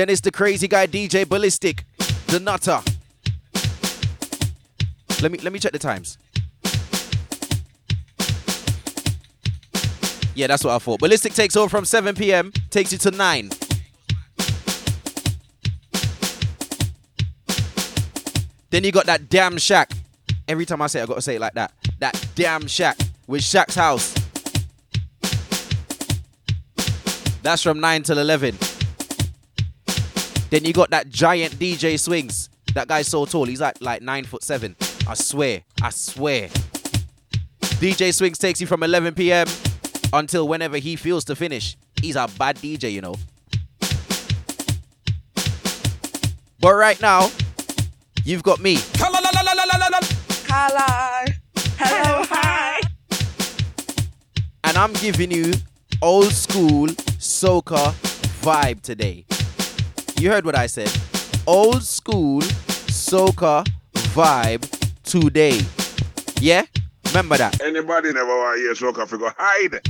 It's 0.06 0.20
the 0.20 0.30
crazy 0.30 0.68
guy 0.68 0.86
DJ 0.86 1.28
Ballistic, 1.28 1.84
the 2.28 2.38
nutter. 2.38 2.80
Let 5.20 5.32
me 5.32 5.38
let 5.38 5.52
me 5.52 5.58
check 5.58 5.72
the 5.72 5.78
times. 5.80 6.18
Yeah, 10.36 10.46
that's 10.46 10.62
what 10.62 10.72
I 10.72 10.78
thought. 10.78 11.00
Ballistic 11.00 11.34
takes 11.34 11.56
over 11.56 11.68
from 11.68 11.84
7 11.84 12.14
p.m. 12.14 12.52
takes 12.70 12.92
you 12.92 12.98
to 12.98 13.10
9. 13.10 13.50
Then 18.70 18.84
you 18.84 18.92
got 18.92 19.06
that 19.06 19.28
damn 19.28 19.58
shack. 19.58 19.90
Every 20.46 20.64
time 20.64 20.80
I 20.80 20.86
say 20.86 21.00
it, 21.00 21.02
I 21.02 21.06
gotta 21.06 21.22
say 21.22 21.34
it 21.34 21.40
like 21.40 21.54
that. 21.54 21.72
That 21.98 22.24
damn 22.36 22.68
shack 22.68 22.96
with 23.26 23.40
Shaq's 23.40 23.74
house. 23.74 24.14
That's 27.42 27.64
from 27.64 27.80
9 27.80 28.04
till 28.04 28.18
11. 28.18 28.77
Then 30.50 30.64
you 30.64 30.72
got 30.72 30.90
that 30.90 31.08
giant 31.08 31.54
DJ 31.54 31.98
Swings. 32.00 32.48
That 32.74 32.88
guy's 32.88 33.08
so 33.08 33.24
tall. 33.26 33.44
He's 33.44 33.60
like 33.60 33.80
like 33.80 34.02
nine 34.02 34.24
foot 34.24 34.42
seven. 34.42 34.76
I 35.06 35.14
swear. 35.14 35.62
I 35.82 35.90
swear. 35.90 36.48
DJ 37.60 38.12
Swings 38.14 38.38
takes 38.38 38.60
you 38.60 38.66
from 38.66 38.82
11 38.82 39.14
p.m. 39.14 39.46
until 40.12 40.48
whenever 40.48 40.78
he 40.78 40.96
feels 40.96 41.24
to 41.26 41.36
finish. 41.36 41.76
He's 42.00 42.16
a 42.16 42.28
bad 42.38 42.56
DJ, 42.56 42.92
you 42.92 43.00
know. 43.00 43.14
But 46.60 46.74
right 46.74 47.00
now, 47.00 47.30
you've 48.24 48.42
got 48.42 48.60
me. 48.60 48.78
Hello. 50.50 51.34
Hello, 51.78 52.24
hi. 52.28 52.80
And 54.64 54.76
I'm 54.76 54.92
giving 54.94 55.30
you 55.30 55.52
old 56.02 56.32
school 56.32 56.88
soca 56.88 57.92
vibe 58.42 58.82
today. 58.82 59.24
You 60.18 60.32
heard 60.32 60.44
what 60.44 60.56
I 60.56 60.66
said. 60.66 60.90
Old 61.46 61.84
school 61.84 62.40
soca 62.40 63.64
vibe 64.14 64.68
today. 65.04 65.60
Yeah? 66.40 66.64
Remember 67.06 67.36
that. 67.36 67.60
Anybody 67.62 68.12
never 68.12 68.26
want 68.26 68.58
to 68.58 68.62
hear 68.62 68.74
soca 68.74 69.08
figure 69.08 69.32
hide. 69.38 69.80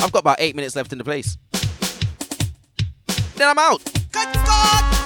I've 0.00 0.12
got 0.12 0.18
about 0.18 0.36
eight 0.38 0.54
minutes 0.54 0.76
left 0.76 0.92
in 0.92 0.98
the 0.98 1.04
place. 1.04 1.38
Then 3.36 3.48
I'm 3.48 3.58
out. 3.58 3.82
Good 4.12 4.28
God, 4.34 5.01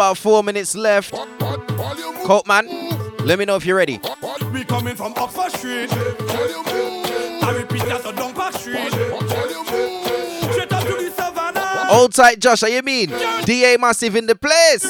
about 0.00 0.16
four 0.16 0.42
minutes 0.42 0.74
left. 0.74 1.12
Kopeman, 2.24 2.64
let 3.26 3.38
me 3.38 3.44
know 3.44 3.56
if 3.56 3.66
you're 3.66 3.76
ready. 3.76 4.00
We 4.50 4.64
coming 4.64 4.96
from 4.96 5.12
Oxford 5.14 5.52
Street. 5.58 5.90
I 5.92 7.54
repeat, 7.54 7.82
that's 7.82 8.06
a 8.06 8.12
Dunker 8.14 8.50
Street. 8.58 8.90
Straight 10.52 10.70
tight, 12.08 12.38
Josh. 12.38 12.62
How 12.62 12.68
you 12.68 12.80
mean? 12.80 13.10
DA 13.44 13.76
Massive 13.76 14.16
in 14.16 14.24
the 14.24 14.34
place. 14.34 14.86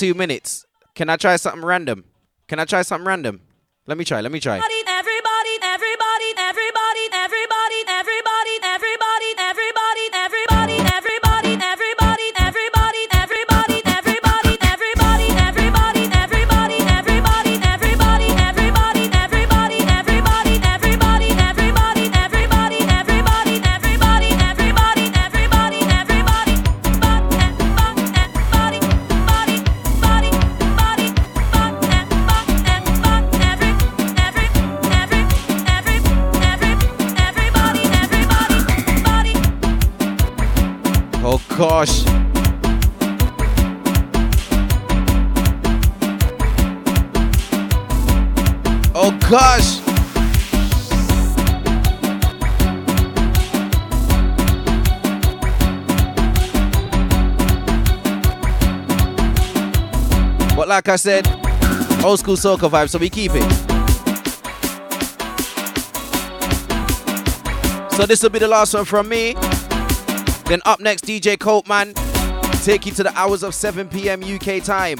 two 0.00 0.14
minutes. 0.14 0.64
Can 0.94 1.10
I 1.10 1.16
try 1.16 1.36
something 1.36 1.62
random? 1.62 2.04
Can 2.48 2.58
I 2.58 2.64
try 2.64 2.80
something 2.80 3.06
random? 3.06 3.42
Let 3.86 3.98
me 3.98 4.04
try. 4.04 4.22
Let 4.22 4.32
me 4.32 4.40
try. 4.40 4.58
like 60.80 60.88
I 60.88 60.96
said, 60.96 61.26
old 62.02 62.20
school 62.20 62.36
soca 62.36 62.70
vibe, 62.70 62.88
so 62.88 62.98
we 62.98 63.10
keep 63.10 63.32
it. 63.34 63.42
So 67.92 68.06
this 68.06 68.22
will 68.22 68.30
be 68.30 68.38
the 68.38 68.48
last 68.48 68.72
one 68.72 68.86
from 68.86 69.06
me. 69.10 69.34
Then 70.46 70.62
up 70.64 70.80
next, 70.80 71.04
DJ 71.04 71.36
Kopeman, 71.36 71.92
take 72.64 72.86
you 72.86 72.92
to 72.92 73.02
the 73.02 73.12
hours 73.14 73.42
of 73.42 73.54
7 73.54 73.90
p.m. 73.90 74.24
UK 74.24 74.64
time. 74.64 74.96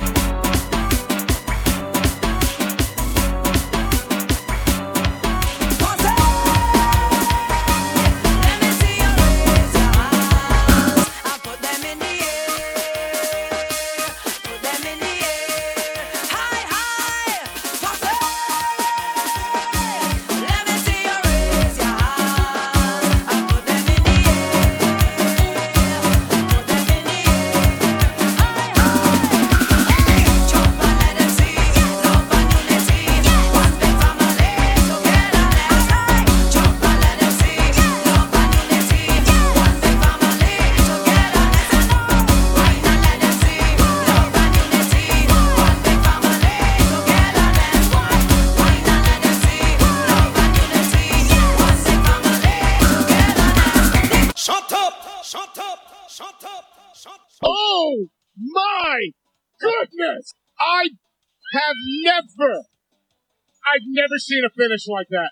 seen 64.31 64.45
a 64.45 64.51
finish 64.51 64.87
like 64.87 65.09
that. 65.11 65.31